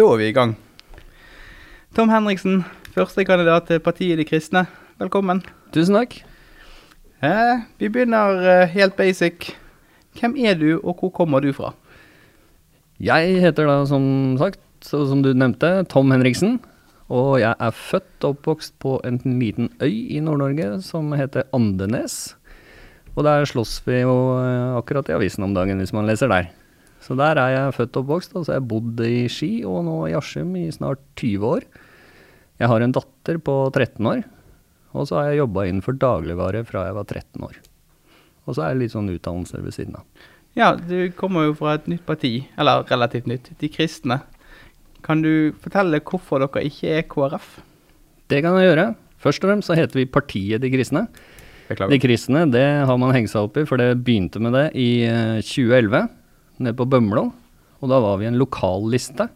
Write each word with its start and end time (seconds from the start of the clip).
Da 0.00 0.06
er 0.08 0.16
vi 0.16 0.30
i 0.30 0.32
gang. 0.32 0.54
Tom 1.92 2.08
Henriksen, 2.08 2.62
førstekandidat 2.94 3.66
til 3.68 3.82
partiet 3.84 4.16
De 4.16 4.24
kristne. 4.24 4.62
Velkommen. 4.96 5.42
Tusen 5.74 5.98
takk. 5.98 6.14
Eh, 7.20 7.66
vi 7.76 7.90
begynner 7.92 8.38
eh, 8.40 8.70
helt 8.72 8.94
basic. 8.96 9.50
Hvem 10.16 10.38
er 10.40 10.56
du, 10.56 10.78
og 10.78 11.02
hvor 11.02 11.12
kommer 11.12 11.44
du 11.44 11.50
fra? 11.52 11.74
Jeg 12.96 13.42
heter 13.42 13.68
da 13.68 13.74
som 13.90 14.38
sagt, 14.40 14.62
så 14.80 15.02
som 15.10 15.20
du 15.20 15.34
nevnte, 15.36 15.82
Tom 15.92 16.16
Henriksen. 16.16 16.62
Og 17.12 17.42
jeg 17.42 17.52
er 17.52 17.76
født 17.76 18.24
og 18.24 18.38
oppvokst 18.38 18.78
på 18.80 18.96
en 19.04 19.20
liten 19.36 19.68
øy 19.84 20.16
i 20.16 20.22
Nord-Norge 20.24 20.78
som 20.86 21.12
heter 21.12 21.44
Andenes. 21.52 22.38
Og 23.18 23.28
der 23.28 23.44
slåss 23.44 23.82
vi 23.84 24.00
jo 24.00 24.16
eh, 24.40 24.78
akkurat 24.80 25.12
i 25.12 25.18
avisen 25.18 25.44
om 25.44 25.52
dagen, 25.52 25.84
hvis 25.84 25.92
man 25.92 26.08
leser 26.08 26.32
der. 26.32 26.48
Så 27.00 27.16
der 27.18 27.38
er 27.40 27.54
jeg 27.54 27.76
født 27.78 27.96
og 27.96 28.04
oppvokst. 28.04 28.34
Og 28.36 28.44
så 28.44 28.54
har 28.54 28.60
jeg 28.60 28.68
bodd 28.70 29.00
i 29.06 29.24
Ski 29.32 29.52
og 29.68 29.84
nå 29.86 29.96
i 30.10 30.16
Askim 30.18 30.52
i 30.60 30.66
snart 30.74 31.02
20 31.20 31.46
år. 31.56 31.64
Jeg 32.60 32.68
har 32.68 32.84
en 32.84 32.92
datter 32.94 33.40
på 33.40 33.56
13 33.72 34.10
år. 34.10 34.24
Og 34.90 35.06
så 35.08 35.20
har 35.20 35.30
jeg 35.30 35.40
jobba 35.44 35.68
innenfor 35.68 35.96
dagligvare 36.00 36.64
fra 36.68 36.88
jeg 36.88 36.98
var 36.98 37.06
13 37.06 37.46
år. 37.46 37.56
Og 38.46 38.56
så 38.56 38.66
er 38.66 38.74
det 38.74 38.84
litt 38.84 38.94
sånn 38.96 39.10
utdannelse 39.12 39.62
ved 39.62 39.76
siden 39.76 39.96
av. 40.00 40.28
Ja, 40.58 40.72
du 40.74 41.12
kommer 41.14 41.46
jo 41.46 41.54
fra 41.54 41.76
et 41.78 41.86
nytt 41.86 42.02
parti, 42.08 42.32
eller 42.58 42.82
relativt 42.90 43.28
nytt, 43.30 43.52
De 43.60 43.70
kristne. 43.70 44.18
Kan 45.06 45.22
du 45.22 45.54
fortelle 45.62 46.02
hvorfor 46.02 46.42
dere 46.42 46.64
ikke 46.66 46.96
er 46.98 47.06
KrF? 47.08 47.60
Det 48.28 48.42
kan 48.42 48.58
jeg 48.58 48.72
gjøre. 48.72 48.88
Først 49.20 49.44
og 49.44 49.50
fremst 49.50 49.70
så 49.70 49.76
heter 49.78 50.00
vi 50.00 50.10
Partiet 50.10 50.62
De 50.62 50.70
kristne. 50.72 51.06
Beklager. 51.70 51.92
De 51.92 52.00
kristne, 52.02 52.44
det 52.50 52.66
har 52.88 52.98
man 52.98 53.14
hengt 53.14 53.30
seg 53.30 53.46
opp 53.46 53.60
i, 53.60 53.66
for 53.68 53.78
det 53.78 54.02
begynte 54.02 54.42
med 54.42 54.56
det 54.56 54.66
i 54.74 55.04
eh, 55.06 55.38
2011, 55.38 56.08
nede 56.60 56.76
på 56.78 56.88
Bømlo. 56.88 57.30
Og 57.80 57.90
da 57.90 58.00
var 58.02 58.20
vi 58.20 58.28
en 58.28 58.38
lokalliste 58.40 59.28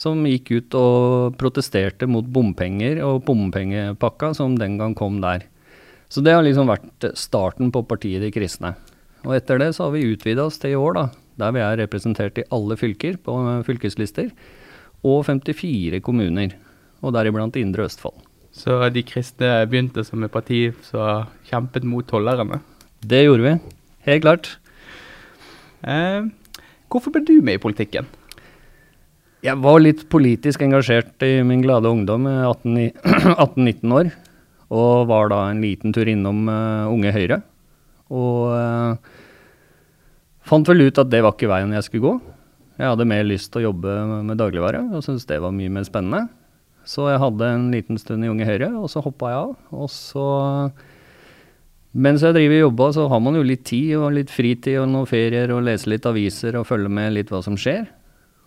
som 0.00 0.22
gikk 0.24 0.50
ut 0.56 0.76
og 0.78 1.36
protesterte 1.40 2.08
mot 2.08 2.24
bompenger 2.24 3.02
og 3.04 3.24
bompengepakka 3.26 4.32
som 4.36 4.56
den 4.58 4.78
gang 4.80 4.94
kom 4.96 5.20
der. 5.22 5.44
Så 6.10 6.24
det 6.24 6.34
har 6.34 6.42
liksom 6.42 6.70
vært 6.70 7.12
starten 7.18 7.70
på 7.70 7.84
Partiet 7.86 8.24
De 8.24 8.32
kristne. 8.34 8.74
Og 9.26 9.36
etter 9.36 9.60
det 9.60 9.74
så 9.76 9.86
har 9.86 9.94
vi 9.94 10.08
utvida 10.14 10.46
oss 10.48 10.58
til 10.58 10.74
i 10.74 10.78
år, 10.78 10.96
da, 10.96 11.04
der 11.38 11.52
vi 11.54 11.62
er 11.62 11.78
representert 11.82 12.40
i 12.40 12.46
alle 12.50 12.78
fylker 12.80 13.20
på 13.20 13.36
fylkeslister, 13.66 14.32
og 15.04 15.22
54 15.28 16.00
kommuner, 16.04 16.56
og 17.04 17.14
deriblant 17.16 17.56
Indre 17.60 17.86
Østfold. 17.88 18.16
Så 18.52 18.80
De 18.90 19.04
kristne 19.06 19.66
begynte 19.70 20.02
som 20.04 20.24
et 20.24 20.32
parti 20.32 20.72
som 20.88 21.28
kjempet 21.46 21.86
mot 21.86 22.06
tollerne. 22.08 22.58
Det 23.00 23.22
gjorde 23.24 23.46
vi, 23.46 23.54
helt 24.08 24.24
klart. 24.24 24.50
Eh, 25.84 26.26
hvorfor 26.90 27.14
ble 27.14 27.22
du 27.26 27.36
med 27.44 27.58
i 27.58 27.62
politikken? 27.62 28.08
Jeg 29.40 29.56
var 29.64 29.78
litt 29.80 30.02
politisk 30.12 30.60
engasjert 30.66 31.22
i 31.24 31.38
min 31.46 31.62
glade 31.64 31.88
ungdom, 31.88 32.26
eh, 32.28 32.42
18-19 32.50 33.94
år. 34.00 34.10
Og 34.70 35.06
var 35.10 35.30
da 35.32 35.46
en 35.48 35.62
liten 35.64 35.94
tur 35.94 36.06
innom 36.06 36.44
uh, 36.46 36.86
Unge 36.92 37.10
Høyre. 37.10 37.40
Og 38.14 38.52
uh, 38.54 38.92
fant 40.46 40.68
vel 40.70 40.84
ut 40.86 41.00
at 41.00 41.10
det 41.10 41.24
var 41.24 41.34
ikke 41.34 41.50
veien 41.50 41.72
jeg 41.74 41.88
skulle 41.88 42.04
gå. 42.04 42.12
Jeg 42.78 42.92
hadde 42.92 43.08
mer 43.10 43.26
lyst 43.26 43.50
til 43.50 43.64
å 43.64 43.70
jobbe 43.70 43.96
med 44.28 44.38
dagligvare 44.40 44.84
og 44.94 45.02
syntes 45.04 45.26
det 45.28 45.40
var 45.42 45.52
mye 45.52 45.72
mer 45.72 45.88
spennende. 45.88 46.28
Så 46.86 47.10
jeg 47.10 47.20
hadde 47.20 47.48
en 47.50 47.66
liten 47.74 47.98
stund 48.00 48.24
i 48.24 48.30
Unge 48.30 48.46
Høyre, 48.48 48.70
og 48.78 48.88
så 48.92 49.02
hoppa 49.04 49.32
jeg 49.32 49.40
av. 49.42 49.50
Og 49.74 49.90
så 49.92 50.28
Mens 51.90 52.22
jeg 52.22 52.36
driver 52.36 52.60
jobba, 52.60 52.86
så 52.94 53.08
har 53.10 53.22
man 53.22 53.34
jo 53.34 53.42
litt 53.42 53.64
tid 53.66 53.96
og 53.98 54.12
litt 54.14 54.30
fritid 54.30 54.78
og 54.78 54.90
noen 54.92 55.08
ferier 55.10 55.50
og 55.50 55.64
leser 55.66 55.90
litt 55.90 56.06
aviser 56.06 56.58
og 56.60 56.68
følger 56.68 56.92
med 56.92 57.16
litt 57.16 57.32
hva 57.32 57.40
som 57.42 57.56
skjer. 57.58 57.88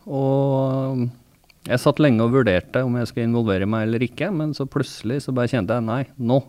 Og 0.08 1.04
jeg 1.68 1.80
satt 1.84 2.00
lenge 2.04 2.24
og 2.24 2.32
vurderte 2.36 2.84
om 2.88 2.96
jeg 3.00 3.10
skulle 3.10 3.28
involvere 3.28 3.68
meg 3.68 3.88
eller 3.88 4.04
ikke, 4.08 4.32
men 4.32 4.56
så 4.56 4.68
plutselig 4.68 5.26
så 5.26 5.36
bare 5.36 5.52
kjente 5.52 5.76
jeg 5.76 5.88
nei, 5.88 6.04
nå 6.16 6.40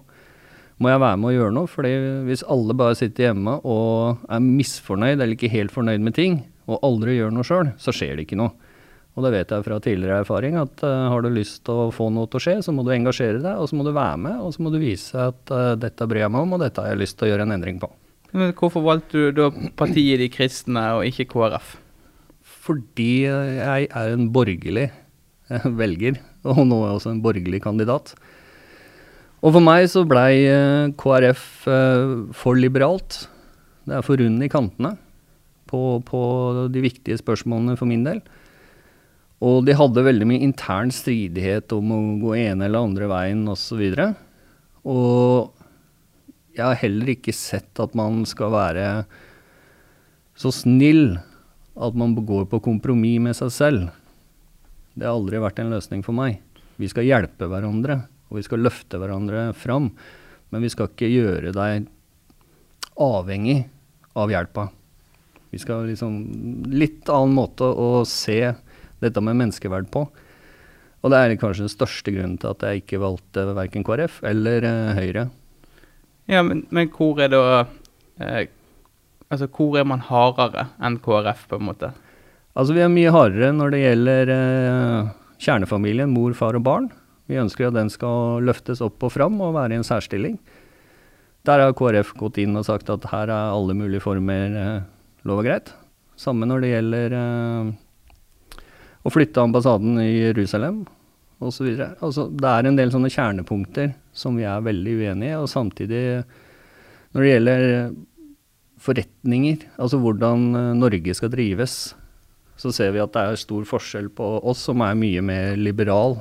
må 0.82 0.90
jeg 0.90 1.02
være 1.02 1.18
med 1.22 1.30
og 1.30 1.36
gjøre 1.36 1.54
noe. 1.54 1.70
fordi 1.70 1.92
hvis 2.26 2.46
alle 2.50 2.74
bare 2.74 2.98
sitter 2.98 3.28
hjemme 3.28 3.60
og 3.62 4.24
er 4.26 4.42
misfornøyd 4.42 5.18
eller 5.18 5.34
ikke 5.36 5.52
helt 5.52 5.74
fornøyd 5.74 6.02
med 6.02 6.14
ting, 6.14 6.42
og 6.66 6.80
aldri 6.86 7.18
gjør 7.18 7.34
noe 7.34 7.46
sjøl, 7.46 7.70
så 7.78 7.94
skjer 7.94 8.16
det 8.16 8.26
ikke 8.26 8.38
noe. 8.40 8.54
Og 9.14 9.22
det 9.22 9.30
vet 9.30 9.52
jeg 9.54 9.62
fra 9.62 9.76
tidligere 9.82 10.22
erfaring, 10.24 10.56
at 10.58 10.82
uh, 10.82 11.06
har 11.12 11.22
du 11.22 11.30
lyst 11.30 11.62
til 11.66 11.84
å 11.84 11.92
få 11.94 12.08
noe 12.10 12.26
til 12.30 12.40
å 12.40 12.42
skje, 12.42 12.56
så 12.66 12.74
må 12.74 12.82
du 12.82 12.90
engasjere 12.94 13.38
deg, 13.38 13.60
og 13.60 13.70
så 13.70 13.78
må 13.78 13.86
du 13.86 13.92
være 13.94 14.18
med, 14.24 14.40
og 14.42 14.50
så 14.54 14.64
må 14.64 14.72
du 14.74 14.80
vise 14.82 15.28
at 15.30 15.54
uh, 15.54 15.76
dette 15.78 16.08
bryr 16.10 16.24
jeg 16.24 16.34
meg 16.34 16.46
om, 16.46 16.56
og 16.56 16.64
dette 16.64 16.82
har 16.82 16.90
jeg 16.90 17.02
lyst 17.04 17.18
til 17.20 17.28
å 17.28 17.30
gjøre 17.30 17.46
en 17.46 17.54
endring 17.54 17.78
på. 17.82 17.90
Men 18.34 18.50
hvorfor 18.58 18.82
valgte 18.82 19.28
du 19.28 19.36
da 19.36 19.48
partiet 19.78 20.18
De 20.18 20.26
kristne 20.32 20.82
og 20.96 21.06
ikke 21.06 21.28
KrF? 21.30 21.76
Fordi 22.64 23.10
jeg 23.28 23.86
er 23.86 24.14
en 24.16 24.26
borgerlig 24.34 24.88
eh, 24.88 25.68
velger, 25.78 26.18
og 26.50 26.64
nå 26.66 26.80
er 26.80 26.88
jeg 26.88 26.98
også 26.98 27.12
en 27.12 27.22
borgerlig 27.22 27.62
kandidat. 27.62 28.16
Og 29.44 29.54
for 29.54 29.62
meg 29.62 29.86
så 29.92 30.02
blei 30.08 30.40
KrF 30.98 31.42
for 32.34 32.56
liberalt. 32.56 33.26
Det 33.84 33.98
er 33.98 34.06
for 34.06 34.18
rund 34.18 34.40
i 34.42 34.48
kantene 34.48 34.94
på, 35.68 36.00
på 36.08 36.22
de 36.72 36.82
viktige 36.82 37.20
spørsmålene 37.20 37.76
for 37.76 37.90
min 37.90 38.06
del. 38.08 38.24
Og 39.44 39.64
de 39.66 39.74
hadde 39.76 40.06
veldig 40.06 40.28
mye 40.28 40.44
intern 40.46 40.92
stridighet 40.94 41.72
om 41.76 41.92
å 41.92 42.00
gå 42.22 42.36
ene 42.38 42.68
eller 42.68 42.86
andre 42.86 43.08
veien 43.10 43.42
osv. 43.52 43.82
Og, 43.84 44.14
og 44.94 46.54
jeg 46.54 46.64
har 46.64 46.80
heller 46.80 47.12
ikke 47.16 47.34
sett 47.36 47.82
at 47.82 47.96
man 47.98 48.22
skal 48.28 48.54
være 48.54 48.88
så 50.38 50.50
snill 50.54 51.16
at 51.74 51.96
man 51.98 52.14
går 52.14 52.46
på 52.50 52.62
kompromiss 52.62 53.20
med 53.22 53.36
seg 53.36 53.52
selv. 53.54 53.88
Det 54.94 55.06
har 55.06 55.16
aldri 55.16 55.42
vært 55.42 55.60
en 55.60 55.72
løsning 55.74 56.04
for 56.06 56.16
meg. 56.16 56.38
Vi 56.78 56.88
skal 56.90 57.06
hjelpe 57.06 57.48
hverandre, 57.50 58.04
og 58.30 58.38
vi 58.38 58.44
skal 58.46 58.62
løfte 58.62 58.98
hverandre 59.02 59.48
fram. 59.58 59.90
Men 60.54 60.62
vi 60.62 60.70
skal 60.70 60.90
ikke 60.90 61.10
gjøre 61.10 61.52
deg 61.54 61.88
avhengig 63.02 63.64
av 64.14 64.30
hjelpa. 64.30 64.68
Vi 65.50 65.60
skal 65.62 65.88
liksom 65.90 66.14
Litt 66.74 67.10
annen 67.10 67.34
måte 67.34 67.66
å 67.66 68.04
se 68.06 68.54
dette 69.04 69.22
med 69.24 69.38
menneskeverd 69.40 69.90
på. 69.94 70.06
Og 71.04 71.12
det 71.12 71.20
er 71.20 71.36
kanskje 71.40 71.66
den 71.66 71.72
største 71.72 72.14
grunnen 72.14 72.38
til 72.40 72.54
at 72.54 72.64
jeg 72.64 72.82
ikke 72.82 73.02
valgte 73.02 73.44
verken 73.52 73.84
KrF 73.84 74.22
eller 74.24 74.64
eh, 74.64 74.92
Høyre. 74.98 75.24
Ja, 76.32 76.40
men, 76.46 76.64
men 76.72 76.88
hvor 76.92 77.20
er 77.20 77.32
da 77.32 77.42
eh, 78.18 78.46
Altså, 79.32 79.48
hvor 79.50 79.74
er 79.80 79.86
man 79.88 80.02
hardere 80.04 80.68
enn 80.84 80.98
KrF, 81.02 81.46
på 81.50 81.58
en 81.58 81.66
måte? 81.66 81.88
Altså, 82.54 82.74
vi 82.76 82.82
er 82.84 82.92
mye 82.92 83.10
hardere 83.10 83.48
når 83.56 83.72
det 83.72 83.80
gjelder 83.80 84.30
eh, 84.30 85.08
kjernefamilien, 85.42 86.12
mor, 86.12 86.36
far 86.38 86.54
og 86.58 86.62
barn. 86.66 86.90
Vi 87.26 87.40
ønsker 87.40 87.70
at 87.70 87.74
den 87.74 87.90
skal 87.90 88.44
løftes 88.44 88.82
opp 88.84 89.02
og 89.02 89.14
fram 89.14 89.40
og 89.42 89.56
være 89.56 89.74
i 89.74 89.80
en 89.80 89.86
særstilling. 89.86 90.36
Der 91.48 91.60
har 91.60 91.74
KrF 91.76 92.12
gått 92.20 92.38
inn 92.40 92.56
og 92.56 92.66
sagt 92.68 92.92
at 92.92 93.08
her 93.10 93.32
er 93.32 93.54
alle 93.56 93.74
mulige 93.76 94.04
former 94.04 94.60
eh, 94.60 94.84
lov 95.26 95.42
og 95.42 95.48
greit. 95.48 95.72
Samme 96.20 96.46
når 96.46 96.62
det 96.62 96.70
gjelder 96.74 97.16
eh, 97.18 97.72
å 99.04 99.12
flytte 99.12 99.42
ambassaden 99.42 99.98
i 100.00 100.10
Jerusalem 100.24 100.82
osv. 101.44 101.68
Altså, 102.00 102.28
det 102.32 102.50
er 102.50 102.68
en 102.68 102.78
del 102.78 102.92
sånne 102.94 103.12
kjernepunkter 103.12 103.92
som 104.16 104.38
vi 104.38 104.46
er 104.48 104.64
veldig 104.64 104.96
uenige 105.02 105.34
i. 105.34 105.38
Og 105.40 105.50
samtidig, 105.50 106.02
når 107.12 107.24
det 107.24 107.32
gjelder 107.32 107.66
forretninger, 108.84 109.64
altså 109.80 110.00
hvordan 110.02 110.48
eh, 110.58 110.72
Norge 110.78 111.16
skal 111.16 111.32
drives, 111.32 111.94
så 112.60 112.70
ser 112.74 112.94
vi 112.94 113.02
at 113.02 113.12
det 113.14 113.22
er 113.24 113.40
stor 113.40 113.64
forskjell 113.66 114.10
på 114.14 114.28
oss 114.46 114.62
som 114.68 114.82
er 114.84 114.98
mye 114.98 115.24
mer 115.24 115.58
liberal 115.58 116.20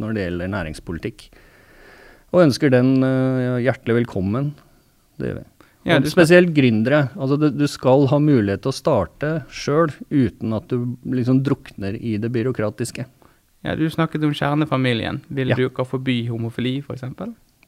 når 0.00 0.16
det 0.16 0.26
gjelder 0.26 0.52
næringspolitikk. 0.52 1.24
Og 2.32 2.46
ønsker 2.46 2.72
den 2.72 2.94
uh, 3.04 3.60
hjertelig 3.60 4.02
velkommen. 4.02 4.52
Det 5.20 5.28
gjør 5.28 5.40
vi. 5.40 5.46
Ja, 5.84 5.96
og 5.98 6.06
spesielt 6.06 6.52
gründere. 6.54 7.08
Altså 7.18 7.36
du, 7.40 7.48
du, 7.50 7.64
skal 7.66 8.06
ha 8.12 8.18
mulighet 8.22 8.62
til 8.62 8.70
å 8.70 8.76
starte 8.76 9.30
sjøl 9.50 9.90
uten 10.14 10.54
at 10.54 10.68
du 10.70 10.94
liksom 11.10 11.40
drukner 11.42 11.96
i 11.98 12.16
det 12.22 12.30
byråkratiske. 12.34 13.06
Ja, 13.62 13.74
Du 13.78 13.84
snakket 13.90 14.22
om 14.26 14.34
kjernefamilien. 14.34 15.20
Vil 15.28 15.50
Ja. 15.50 15.56
du 15.58 15.68
ikke 15.68 15.86
forby 15.86 16.28
homofili, 16.28 16.78
f.eks.? 16.82 17.02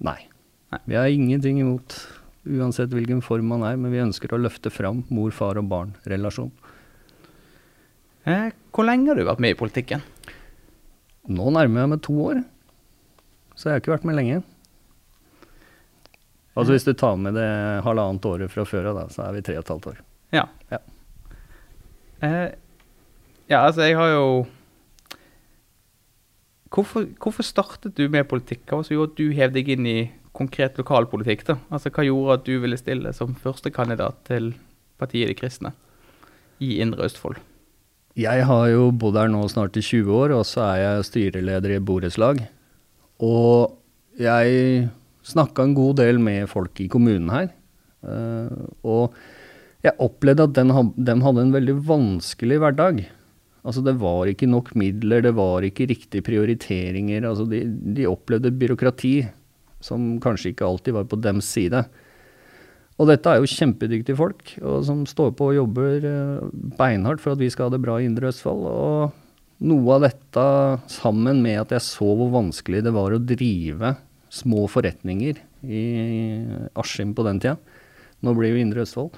Nei. 0.00 0.18
Nei. 0.70 0.80
Vi 0.86 0.94
har 0.98 1.06
ingenting 1.10 1.60
imot 1.62 1.94
uansett 2.46 2.90
hvilken 2.90 3.22
form 3.22 3.46
man 3.48 3.62
er, 3.66 3.76
men 3.76 3.90
vi 3.94 4.02
ønsker 4.02 4.34
å 4.34 4.40
løfte 4.42 4.70
fram 4.70 5.04
mor, 5.10 5.30
far 5.30 5.58
og 5.58 5.68
barn-relasjon. 5.70 6.50
Eh, 8.26 8.50
hvor 8.72 8.86
lenge 8.88 9.10
har 9.10 9.16
du 9.18 9.24
vært 9.26 9.42
med 9.42 9.54
i 9.54 9.58
politikken? 9.58 10.02
Nå 11.28 11.50
nærmer 11.54 11.84
jeg 11.84 11.92
meg 11.94 12.02
to 12.04 12.14
år, 12.30 12.42
så 13.54 13.68
jeg 13.68 13.72
har 13.74 13.80
ikke 13.82 13.94
vært 13.94 14.04
med 14.08 14.18
lenge. 14.18 14.42
Altså 16.54 16.72
Hvis 16.74 16.86
du 16.86 16.92
tar 16.94 17.16
med 17.18 17.34
det 17.34 17.48
halvannet 17.82 18.26
året 18.30 18.52
fra 18.52 18.64
før 18.68 18.92
av, 18.92 19.08
så 19.10 19.24
er 19.26 19.32
vi 19.34 19.42
tre 19.42 19.56
og 19.58 19.64
et 19.64 19.72
halvt 19.72 19.88
år. 19.90 20.02
Ja. 20.34 20.44
Ja. 20.70 20.78
Eh, 22.22 22.50
ja, 23.50 23.64
altså, 23.66 23.82
jeg 23.82 23.96
har 23.98 24.12
jo 24.14 24.26
hvorfor, 26.74 27.08
hvorfor 27.20 27.46
startet 27.46 27.96
du 27.98 28.06
med 28.08 28.28
politikk? 28.30 28.62
Hva 28.70 28.82
gjorde 28.86 29.12
at 29.12 29.18
du 29.18 29.34
hev 29.34 29.54
deg 29.54 29.72
inn 29.74 29.88
i 29.90 29.98
konkret 30.34 30.78
lokalpolitikk? 30.78 31.44
da? 31.50 31.58
Altså, 31.70 31.90
Hva 31.90 32.06
gjorde 32.06 32.38
at 32.38 32.46
du 32.46 32.54
ville 32.62 32.78
stille 32.78 33.12
som 33.16 33.34
førstekandidat 33.34 34.22
til 34.30 34.54
partiet 34.98 35.30
De 35.30 35.36
kristne 35.38 35.74
i 36.62 36.78
Indre 36.82 37.08
Østfold? 37.08 37.42
Jeg 38.14 38.46
har 38.46 38.66
jo 38.70 38.92
bodd 38.94 39.16
her 39.18 39.26
nå 39.26 39.42
snart 39.50 39.74
i 39.74 39.82
20 39.82 40.10
år, 40.14 40.36
og 40.38 40.44
så 40.46 40.68
er 40.68 40.76
jeg 40.84 41.06
styreleder 41.08 41.72
i 41.72 41.78
et 41.80 41.86
borettslag. 41.86 42.44
Og 43.18 43.74
jeg 44.22 44.86
snakka 45.24 45.64
en 45.64 45.74
god 45.76 45.98
del 46.02 46.20
med 46.22 46.48
folk 46.50 46.80
i 46.84 46.88
kommunen 46.92 47.30
her. 47.32 47.50
Eh, 48.04 48.64
og 48.84 49.14
jeg 49.84 49.96
opplevde 50.00 50.46
at 50.48 50.60
ha- 50.72 51.18
hadde 51.26 51.44
en 51.44 51.54
veldig 51.54 51.76
vanskelig 51.88 52.60
hverdag. 52.62 53.04
Altså 53.64 53.80
det 53.84 53.96
var 54.00 54.28
ikke 54.28 54.48
nok 54.48 54.74
midler, 54.76 55.22
det 55.24 55.34
var 55.36 55.64
ikke 55.64 55.88
riktige 55.88 56.24
prioriteringer. 56.24 57.24
Altså 57.24 57.46
de, 57.48 57.62
de 57.96 58.06
opplevde 58.08 58.52
byråkrati 58.52 59.16
som 59.84 60.18
kanskje 60.20 60.52
ikke 60.52 60.66
alltid 60.68 60.96
var 60.96 61.04
på 61.08 61.20
dems 61.20 61.48
side. 61.48 61.84
Og 63.00 63.08
dette 63.10 63.26
er 63.26 63.40
jo 63.42 63.48
kjempedyktige 63.50 64.16
folk, 64.16 64.52
og 64.62 64.84
som 64.86 65.00
står 65.08 65.32
på 65.34 65.48
og 65.50 65.56
jobber 65.56 66.04
eh, 66.06 66.44
beinhardt 66.78 67.20
for 67.24 67.34
at 67.34 67.40
vi 67.42 67.48
skal 67.50 67.66
ha 67.68 67.74
det 67.74 67.82
bra 67.82 67.96
i 67.98 68.06
Indre 68.06 68.30
Østfold. 68.30 68.68
Og 68.70 69.64
noe 69.66 69.96
av 69.96 70.04
dette, 70.06 70.44
sammen 70.92 71.40
med 71.42 71.64
at 71.64 71.74
jeg 71.74 71.82
så 71.88 72.06
hvor 72.14 72.30
vanskelig 72.36 72.84
det 72.86 72.92
var 72.94 73.16
å 73.16 73.22
drive 73.22 73.94
små 74.34 74.66
forretninger 74.70 75.38
i 75.64 75.84
Askim 76.80 77.14
på 77.16 77.24
den 77.26 77.40
tida, 77.42 77.56
nå 78.24 78.34
blir 78.36 78.54
jo 78.54 78.60
Indre 78.60 78.84
Østfold, 78.84 79.14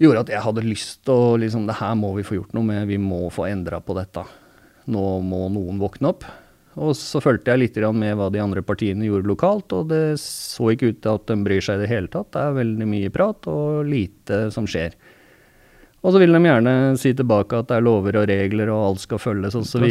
gjorde 0.00 0.24
at 0.24 0.32
jeg 0.32 0.44
hadde 0.44 0.64
lyst 0.66 1.04
til 1.06 1.14
å 1.16 1.36
liksom, 1.40 1.68
Det 1.68 1.78
her 1.78 1.94
må 1.98 2.12
vi 2.16 2.26
få 2.26 2.40
gjort 2.40 2.56
noe 2.56 2.66
med, 2.66 2.88
vi 2.88 2.98
må 3.00 3.26
få 3.32 3.48
endra 3.48 3.80
på 3.80 3.96
dette. 3.96 4.24
Nå 4.92 5.04
må 5.24 5.46
noen 5.52 5.80
våkne 5.80 6.12
opp. 6.12 6.26
Og 6.76 6.92
så 6.98 7.22
fulgte 7.24 7.54
jeg 7.54 7.62
litt 7.62 7.78
med 7.96 8.18
hva 8.18 8.28
de 8.28 8.40
andre 8.42 8.60
partiene 8.60 9.06
gjorde 9.08 9.30
lokalt, 9.30 9.72
og 9.72 9.88
det 9.88 10.18
så 10.20 10.74
ikke 10.74 10.92
ut 10.92 10.98
til 11.00 11.16
at 11.16 11.30
de 11.30 11.36
bryr 11.46 11.64
seg 11.64 11.78
i 11.78 11.86
det 11.86 11.92
hele 11.92 12.10
tatt. 12.12 12.28
Det 12.34 12.42
er 12.42 12.58
veldig 12.58 12.88
mye 12.90 13.12
prat 13.14 13.48
og 13.48 13.88
lite 13.88 14.50
som 14.52 14.68
skjer. 14.68 14.92
Og 16.06 16.14
så 16.14 16.20
vil 16.22 16.30
de 16.30 16.38
gjerne 16.38 16.72
si 17.00 17.10
tilbake 17.18 17.58
at 17.58 17.66
det 17.66 17.80
er 17.80 17.82
lover 17.82 18.20
og 18.20 18.28
regler 18.30 18.70
og 18.70 18.82
alt 18.92 19.02
skal 19.02 19.18
følges 19.18 19.56
osv. 19.58 19.86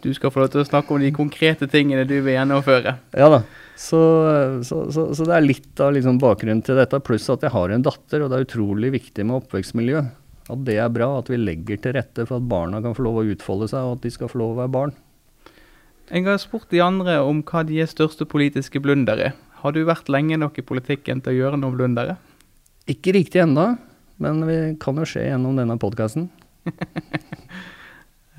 Du 0.00 0.08
skal 0.16 0.32
få 0.32 0.40
lov 0.40 0.52
til 0.54 0.62
å 0.62 0.68
snakke 0.68 0.94
om 0.94 1.02
de 1.02 1.10
konkrete 1.12 1.68
tingene 1.68 2.06
du 2.08 2.14
vil 2.22 2.38
gjennomføre. 2.38 2.94
Ja 3.12 3.26
da. 3.34 3.42
Så, 3.76 4.00
så, 4.64 4.78
så, 4.90 5.04
så 5.14 5.26
det 5.28 5.34
er 5.36 5.44
litt 5.44 5.82
av 5.84 5.92
liksom 5.94 6.16
bakgrunnen 6.22 6.64
til 6.64 6.80
dette, 6.80 7.02
pluss 7.04 7.28
at 7.30 7.44
jeg 7.44 7.52
har 7.52 7.74
en 7.74 7.84
datter, 7.84 8.24
og 8.24 8.32
det 8.32 8.38
er 8.38 8.46
utrolig 8.48 8.90
viktig 8.96 9.26
med 9.28 9.42
oppvekstmiljø. 9.42 10.00
At 10.48 10.62
det 10.64 10.78
er 10.80 10.88
bra, 10.90 11.10
at 11.20 11.28
vi 11.28 11.36
legger 11.36 11.82
til 11.84 11.94
rette 11.98 12.24
for 12.24 12.40
at 12.40 12.48
barna 12.48 12.80
kan 12.82 12.96
få 12.96 13.04
lov 13.04 13.20
å 13.20 13.26
utfolde 13.28 13.68
seg, 13.68 13.84
og 13.84 13.98
at 13.98 14.06
de 14.06 14.14
skal 14.16 14.32
få 14.32 14.40
lov 14.40 14.56
å 14.56 14.58
være 14.62 14.72
barn. 14.72 14.96
Jeg 16.08 16.24
har 16.24 16.40
spurt 16.40 16.72
de 16.72 16.80
andre 16.80 17.18
om 17.20 17.44
hva 17.44 17.62
de 17.68 17.82
er 17.84 17.90
største 17.92 18.24
politiske 18.24 18.80
blunder 18.80 19.20
er. 19.28 19.36
Har 19.60 19.76
du 19.76 19.82
vært 19.84 20.08
lenge 20.08 20.40
nok 20.40 20.56
i 20.56 20.64
politikken 20.64 21.20
til 21.20 21.36
å 21.36 21.38
gjøre 21.42 21.60
noen 21.60 21.76
blundere? 21.76 22.16
Ikke 22.88 23.12
riktig 23.12 23.44
ennå, 23.44 23.74
men 24.22 24.44
det 24.46 24.60
kan 24.82 24.98
jo 24.98 25.06
skje 25.08 25.28
gjennom 25.30 25.58
denne 25.58 25.78
podkasten. 25.80 26.28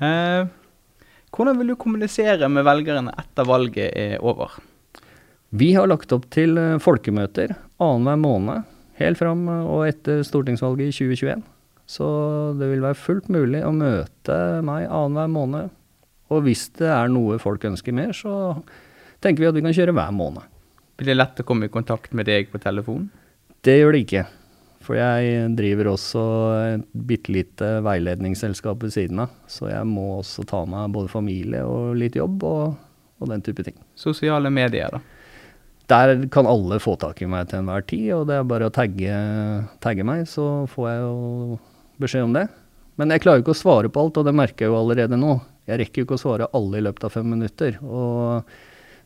Eh, 0.00 0.46
hvordan 1.28 1.58
vil 1.60 1.74
du 1.74 1.74
kommunisere 1.76 2.46
med 2.48 2.64
velgerne 2.64 3.12
etter 3.20 3.44
valget 3.44 3.90
er 3.92 4.22
over? 4.24 4.54
Vi 5.52 5.74
har 5.76 5.90
lagt 5.90 6.14
opp 6.16 6.24
til 6.32 6.56
eh, 6.56 6.78
folkemøter 6.80 7.52
annenhver 7.76 8.16
måned, 8.22 8.70
helt 8.96 9.20
fram 9.20 9.42
eh, 9.52 9.66
og 9.68 9.84
etter 9.90 10.22
stortingsvalget 10.24 10.88
i 10.88 10.96
2021. 10.96 11.44
Så 11.84 12.08
det 12.56 12.70
vil 12.70 12.84
være 12.86 12.96
fullt 12.96 13.28
mulig 13.28 13.60
å 13.60 13.74
møte 13.76 14.38
meg 14.64 14.86
annenhver 14.86 15.28
måned. 15.36 15.76
Og 16.30 16.44
hvis 16.48 16.68
det 16.78 16.88
er 16.94 17.12
noe 17.12 17.36
folk 17.42 17.68
ønsker 17.68 17.92
mer, 17.92 18.16
så 18.16 18.56
tenker 19.20 19.44
vi 19.44 19.50
at 19.50 19.58
vi 19.58 19.64
kan 19.68 19.76
kjøre 19.76 19.96
hver 20.00 20.16
måned. 20.16 20.48
Blir 20.96 21.12
det 21.12 21.18
lett 21.18 21.42
å 21.42 21.48
komme 21.48 21.66
i 21.66 21.72
kontakt 21.72 22.14
med 22.16 22.30
deg 22.30 22.48
på 22.52 22.60
telefon? 22.62 23.10
Det 23.60 23.76
gjør 23.80 23.96
det 23.96 24.04
ikke. 24.06 24.28
For 24.80 24.96
jeg 24.96 25.50
driver 25.58 25.90
også 25.92 26.22
et 26.72 26.84
bitte 27.06 27.32
lite 27.34 27.66
veiledningsselskap 27.84 28.80
ved 28.80 28.94
siden 28.94 29.20
av. 29.26 29.34
Så 29.50 29.68
jeg 29.68 29.84
må 29.88 30.06
også 30.18 30.46
ta 30.48 30.62
meg 30.68 30.92
både 30.94 31.12
familie 31.12 31.66
og 31.68 31.98
litt 32.00 32.16
jobb 32.16 32.46
og, 32.48 32.78
og 33.20 33.32
den 33.32 33.44
type 33.44 33.64
ting. 33.66 33.76
Sosiale 33.98 34.52
medier, 34.52 34.96
da? 34.96 35.02
Der 35.90 36.14
kan 36.30 36.46
alle 36.46 36.78
få 36.80 36.94
tak 37.02 37.18
i 37.20 37.28
meg 37.28 37.48
til 37.50 37.60
enhver 37.60 37.82
tid, 37.82 38.06
og 38.14 38.28
det 38.30 38.36
er 38.38 38.46
bare 38.46 38.68
å 38.70 38.72
tagge, 38.72 39.14
tagge 39.82 40.06
meg, 40.06 40.22
så 40.30 40.68
får 40.70 40.86
jeg 40.86 41.00
jo 41.02 41.58
beskjed 42.00 42.28
om 42.28 42.36
det. 42.36 42.46
Men 43.00 43.10
jeg 43.10 43.24
klarer 43.24 43.40
jo 43.40 43.48
ikke 43.48 43.56
å 43.56 43.58
svare 43.58 43.90
på 43.90 44.04
alt, 44.04 44.20
og 44.20 44.28
det 44.28 44.36
merker 44.38 44.66
jeg 44.66 44.70
jo 44.70 44.78
allerede 44.78 45.18
nå. 45.18 45.34
Jeg 45.66 45.80
rekker 45.82 46.02
jo 46.02 46.06
ikke 46.06 46.18
å 46.18 46.22
svare 46.22 46.48
alle 46.56 46.78
i 46.78 46.84
løpet 46.86 47.08
av 47.08 47.14
fem 47.16 47.26
minutter. 47.34 47.80
Og 47.82 48.54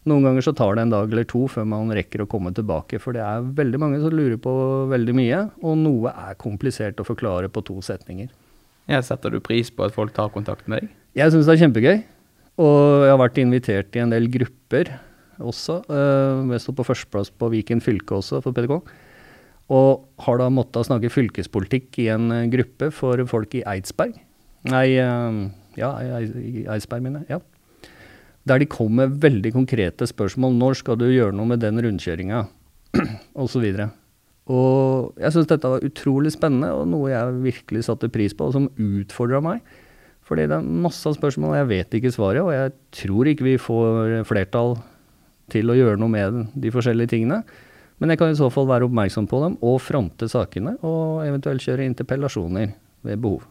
noen 0.08 0.26
ganger 0.26 0.44
så 0.44 0.52
tar 0.56 0.76
det 0.76 0.84
en 0.84 0.92
dag 0.92 1.12
eller 1.12 1.26
to 1.28 1.46
før 1.48 1.66
man 1.68 1.92
rekker 1.96 2.24
å 2.24 2.28
komme 2.30 2.52
tilbake, 2.56 3.00
for 3.00 3.16
det 3.16 3.22
er 3.24 3.46
veldig 3.56 3.80
mange 3.80 4.00
som 4.02 4.12
lurer 4.12 4.36
på 4.40 4.52
veldig 4.90 5.14
mye, 5.16 5.38
og 5.64 5.78
noe 5.80 6.12
er 6.12 6.36
komplisert 6.40 7.00
å 7.00 7.06
forklare 7.08 7.48
på 7.52 7.64
to 7.64 7.78
setninger. 7.84 8.28
Jeg 8.90 9.06
setter 9.06 9.32
du 9.32 9.40
pris 9.40 9.70
på 9.72 9.86
at 9.86 9.96
folk 9.96 10.12
tar 10.16 10.28
kontakt 10.34 10.68
med 10.68 10.84
deg? 10.84 10.92
Jeg 11.16 11.32
syns 11.32 11.48
det 11.48 11.54
er 11.54 11.62
kjempegøy, 11.62 11.96
og 12.60 12.76
jeg 13.06 13.14
har 13.14 13.22
vært 13.22 13.40
invitert 13.40 13.96
i 13.96 14.02
en 14.04 14.12
del 14.12 14.28
grupper 14.32 14.92
også. 15.42 15.80
Uh, 15.88 16.44
jeg 16.52 16.62
står 16.66 16.78
på 16.78 16.86
førsteplass 16.90 17.32
på 17.32 17.50
Viken 17.54 17.82
fylke 17.84 18.18
også 18.18 18.42
for 18.44 18.54
PDK. 18.54 18.76
Og 19.72 20.04
har 20.26 20.38
da 20.42 20.50
måttet 20.52 20.90
snakke 20.90 21.08
fylkespolitikk 21.08 21.96
i 22.02 22.10
en 22.12 22.28
eh, 22.34 22.48
gruppe 22.52 22.90
for 22.92 23.22
folk 23.30 23.54
i 23.56 23.62
Eidsberg. 23.64 24.18
Nei, 24.68 24.86
eh, 25.00 25.38
ja, 25.80 25.88
Eidsberg, 26.04 27.00
mener 27.00 27.24
jeg. 27.24 27.38
Ja. 27.38 27.53
Der 28.44 28.60
de 28.60 28.68
kom 28.68 28.92
med 29.00 29.16
veldig 29.22 29.54
konkrete 29.54 30.06
spørsmål. 30.08 30.56
Når 30.60 30.80
skal 30.82 30.98
du 31.00 31.06
gjøre 31.08 31.32
noe 31.36 31.48
med 31.54 31.62
den 31.64 31.80
rundkjøringa? 31.80 32.44
og 33.40 33.48
så 33.50 33.62
videre. 33.62 33.88
Og 34.52 35.14
jeg 35.16 35.32
syns 35.32 35.48
dette 35.48 35.70
var 35.72 35.84
utrolig 35.86 36.34
spennende, 36.34 36.68
og 36.76 36.88
noe 36.90 37.08
jeg 37.08 37.38
virkelig 37.46 37.86
satte 37.86 38.12
pris 38.12 38.34
på, 38.36 38.50
og 38.50 38.56
som 38.56 38.68
utfordra 38.76 39.40
meg. 39.44 39.62
Fordi 40.24 40.46
det 40.48 40.56
er 40.56 40.74
masse 40.84 41.14
spørsmål, 41.16 41.56
jeg 41.58 41.70
vet 41.70 41.96
ikke 41.98 42.12
svaret, 42.12 42.42
og 42.44 42.52
jeg 42.52 42.72
tror 42.96 43.28
ikke 43.28 43.46
vi 43.46 43.60
får 43.60 44.24
flertall 44.28 44.76
til 45.52 45.68
å 45.68 45.76
gjøre 45.76 46.00
noe 46.00 46.12
med 46.12 46.38
de 46.56 46.72
forskjellige 46.72 47.12
tingene. 47.16 47.42
Men 48.00 48.12
jeg 48.12 48.20
kan 48.20 48.32
i 48.32 48.38
så 48.38 48.48
fall 48.52 48.68
være 48.68 48.88
oppmerksom 48.88 49.28
på 49.30 49.40
dem 49.44 49.58
og 49.64 49.80
fronte 49.84 50.28
sakene, 50.28 50.76
og 50.84 51.24
eventuelt 51.24 51.64
kjøre 51.64 51.88
interpellasjoner 51.88 52.72
ved 53.04 53.20
behov. 53.20 53.44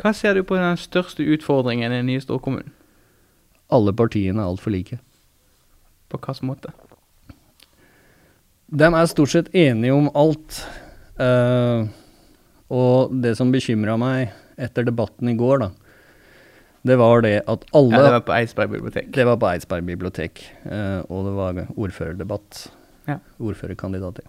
Hva 0.00 0.14
ser 0.16 0.34
du 0.34 0.42
på 0.44 0.56
den 0.58 0.80
største 0.80 1.24
utfordringen 1.36 1.92
i 1.92 2.00
den 2.00 2.08
nye 2.10 2.24
storkommunen? 2.24 2.72
Alle 3.72 3.94
partiene 3.96 4.42
er 4.42 4.50
altfor 4.52 4.74
like. 4.74 4.98
På 6.12 6.20
hvilken 6.20 6.50
måte? 6.50 6.72
De 8.72 8.88
er 8.88 9.10
stort 9.10 9.32
sett 9.32 9.52
enige 9.56 9.94
om 9.96 10.08
alt. 10.16 10.62
Uh, 11.20 11.88
og 12.72 13.12
det 13.24 13.34
som 13.36 13.52
bekymra 13.52 13.98
meg 14.00 14.32
etter 14.60 14.86
debatten 14.86 15.28
i 15.28 15.36
går, 15.36 15.64
da, 15.64 15.70
det 16.88 16.96
var 16.98 17.22
det 17.24 17.34
at 17.50 17.66
alle 17.76 17.94
Ja, 17.94 18.04
det 18.06 18.14
var 18.16 18.24
på 18.26 18.36
Eidsberg 18.36 18.72
bibliotek. 18.72 19.10
Det 19.14 19.26
var 19.28 19.38
på 19.38 19.50
Eidsberg 19.52 19.84
bibliotek, 19.86 20.44
uh, 20.66 21.00
og 21.08 21.26
det 21.28 21.34
var 21.36 21.60
ordførerdebatt. 21.76 22.62
Ja. 23.10 23.18
Ordførerkandidater. 23.42 24.24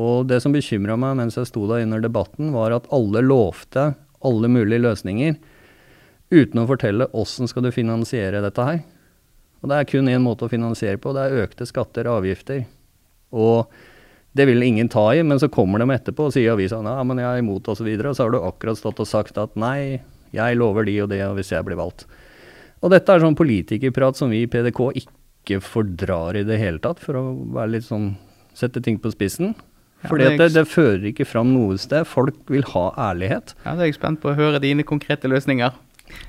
Og 0.00 0.24
det 0.30 0.40
som 0.40 0.54
bekymra 0.54 0.96
meg 0.96 1.18
mens 1.20 1.36
jeg 1.36 1.50
sto 1.50 1.66
der 1.68 1.84
under 1.84 2.00
debatten, 2.00 2.52
var 2.54 2.72
at 2.74 2.88
alle 2.94 3.20
lovte 3.24 3.92
alle 4.22 4.48
mulige 4.48 4.82
løsninger 4.82 5.36
uten 6.32 6.62
å 6.62 6.68
fortelle 6.68 7.10
åssen 7.12 7.50
skal 7.50 7.66
du 7.66 7.72
finansiere 7.74 8.42
dette 8.44 8.66
her. 8.66 8.82
Og 9.62 9.70
det 9.70 9.78
er 9.78 9.88
kun 9.88 10.10
én 10.10 10.24
måte 10.24 10.48
å 10.48 10.50
finansiere 10.50 10.98
på, 10.98 11.12
det 11.14 11.26
er 11.28 11.44
økte 11.44 11.66
skatter 11.68 12.08
og 12.10 12.22
avgifter. 12.22 12.64
Og 13.32 13.70
det 14.36 14.46
vil 14.48 14.64
ingen 14.64 14.88
ta 14.90 15.04
i, 15.14 15.22
men 15.22 15.38
så 15.40 15.50
kommer 15.52 15.82
de 15.82 15.92
etterpå 15.92 16.28
og 16.28 16.34
sier 16.34 16.54
avisa 16.54 16.80
ja, 16.82 16.98
men 17.04 17.20
jeg 17.20 17.28
er 17.28 17.42
imot 17.44 17.68
osv. 17.68 17.70
Og, 17.70 17.78
så 17.78 17.86
videre, 17.86 18.10
og 18.10 18.18
så 18.18 18.26
har 18.26 18.34
du 18.34 18.40
akkurat 18.40 18.80
stått 18.80 19.02
og 19.04 19.08
sagt 19.08 19.38
at 19.38 19.54
nei, 19.60 20.00
jeg 20.32 20.58
lover 20.58 20.88
de 20.88 20.96
og 21.04 21.10
det 21.12 21.20
hvis 21.36 21.52
jeg 21.52 21.68
blir 21.68 21.78
valgt. 21.78 22.06
Og 22.82 22.90
dette 22.90 23.14
er 23.14 23.22
sånn 23.22 23.38
politikerprat 23.38 24.18
som 24.18 24.32
vi 24.32 24.42
i 24.42 24.48
PDK 24.50 24.80
ikke 25.04 25.60
fordrar 25.62 26.38
i 26.40 26.46
det 26.48 26.58
hele 26.58 26.80
tatt, 26.82 27.02
for 27.02 27.20
å 27.20 27.26
være 27.54 27.76
litt 27.76 27.86
sånn 27.86 28.14
sette 28.56 28.82
ting 28.84 28.98
på 28.98 29.12
spissen. 29.12 29.52
Ja, 30.02 30.08
Fordi 30.10 30.24
det 30.24 30.32
er 30.32 30.40
det, 30.40 30.50
det 30.56 30.66
fører 30.66 31.04
ikke 31.12 31.28
fram 31.28 31.52
noe 31.54 31.76
sted. 31.78 32.08
Folk 32.10 32.40
vil 32.50 32.64
ha 32.72 32.88
ærlighet. 33.12 33.54
Ja, 33.62 33.76
Da 33.76 33.84
er 33.84 33.92
jeg 33.92 34.00
spent 34.00 34.18
på 34.24 34.32
å 34.32 34.38
høre 34.38 34.58
dine 34.64 34.82
konkrete 34.82 35.30
løsninger. 35.30 35.76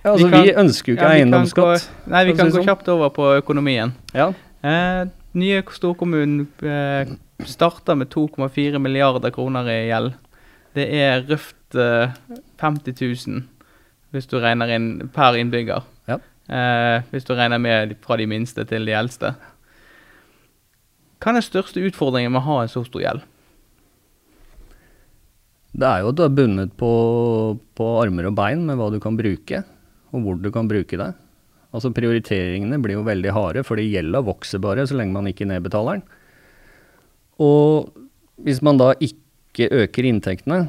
Ja, 0.03 0.11
altså, 0.13 0.27
Vi 0.29 0.41
vi, 0.47 0.53
ønsker 0.59 0.91
jo 0.91 0.95
ikke 0.97 1.03
Ja, 1.03 1.09
vi 1.13 1.19
kan 1.19 1.33
eiendomsskatt. 1.33 1.87
gå- 2.05 2.11
Nei, 2.11 2.23
vi 2.25 2.33
kan 2.37 2.49
gå 2.51 2.57
sånn. 2.59 2.65
kjapt 2.67 2.87
over 2.89 3.09
på 3.09 3.41
økonomien. 3.41 3.93
Ja. 4.13 4.33
Eh, 4.63 5.05
nye 5.33 5.61
storkommunen 5.63 6.47
eh, 6.63 7.05
starter 7.45 7.95
med 7.95 8.09
2,4 8.09 8.79
milliarder 8.79 9.31
kroner 9.31 9.67
i 9.67 9.87
gjeld. 9.89 10.13
Det 10.75 10.87
er 10.93 11.23
røft 11.27 11.75
eh, 11.75 12.11
50 12.59 13.27
000 13.27 13.43
hvis 14.13 14.27
du 14.29 14.37
regner 14.39 14.69
inn 14.75 15.09
per 15.13 15.33
innbygger. 15.33 15.83
Ja. 16.07 16.19
Eh, 16.49 17.01
hvis 17.11 17.25
du 17.25 17.33
regner 17.33 17.59
med 17.59 17.95
fra 18.01 18.15
de 18.17 18.25
minste 18.27 18.63
til 18.69 18.85
de 18.85 18.91
eldste. 18.93 19.35
Hva 21.19 21.31
er 21.31 21.33
den 21.39 21.45
største 21.45 21.81
utfordringen 21.81 22.31
med 22.31 22.41
å 22.41 22.45
ha 22.45 22.61
en 22.63 22.67
så 22.71 22.83
stor 22.85 23.01
gjeld? 23.01 23.21
Det 25.73 25.89
er 25.89 26.03
jo 26.03 26.11
at 26.11 26.17
du 26.19 26.23
er 26.25 26.33
bundet 26.37 26.73
på, 26.77 26.89
på 27.73 27.85
armer 28.03 28.29
og 28.29 28.35
bein 28.37 28.61
med 28.67 28.77
hva 28.77 28.91
du 28.93 28.99
kan 29.01 29.17
bruke, 29.17 29.63
og 30.13 30.25
hvor 30.25 30.37
du 30.37 30.51
kan 30.53 30.69
bruke 30.69 30.99
det. 30.99 31.09
Altså 31.73 31.89
Prioriteringene 31.93 32.77
blir 32.81 32.99
jo 32.99 33.07
veldig 33.07 33.33
harde, 33.33 33.63
fordi 33.65 33.87
gjelda 33.89 34.21
vokser 34.25 34.61
bare 34.61 34.85
så 34.85 34.99
lenge 34.99 35.15
man 35.15 35.29
ikke 35.31 35.47
nedbetaler 35.49 35.97
den. 35.97 36.05
Og 37.41 37.89
hvis 38.45 38.61
man 38.65 38.77
da 38.77 38.91
ikke 39.01 39.71
øker 39.81 40.05
inntektene, 40.05 40.67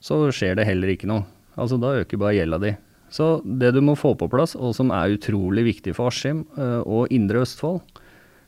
så 0.00 0.22
skjer 0.32 0.56
det 0.60 0.68
heller 0.68 0.94
ikke 0.94 1.10
noe. 1.10 1.26
Altså 1.58 1.76
da 1.80 1.96
øker 2.00 2.20
bare 2.20 2.38
gjelda 2.38 2.60
di. 2.62 2.76
Så 3.10 3.40
det 3.42 3.72
du 3.74 3.80
må 3.82 3.96
få 3.98 4.14
på 4.14 4.30
plass, 4.30 4.54
og 4.54 4.76
som 4.78 4.92
er 4.94 5.16
utrolig 5.16 5.66
viktig 5.66 5.96
for 5.98 6.12
Askim 6.12 6.44
eh, 6.54 6.80
og 6.86 7.10
Indre 7.10 7.42
Østfold, 7.42 7.82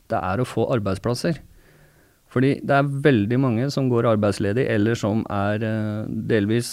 det 0.07 0.19
er 0.19 0.39
å 0.39 0.47
få 0.47 0.69
arbeidsplasser. 0.71 1.41
Fordi 2.33 2.55
det 2.65 2.75
er 2.75 2.93
veldig 3.05 3.37
mange 3.41 3.69
som 3.73 3.89
går 3.91 4.09
arbeidsledig, 4.15 4.65
eller 4.73 4.97
som 4.97 5.21
er 5.29 5.63
eh, 5.67 6.05
delvis 6.29 6.71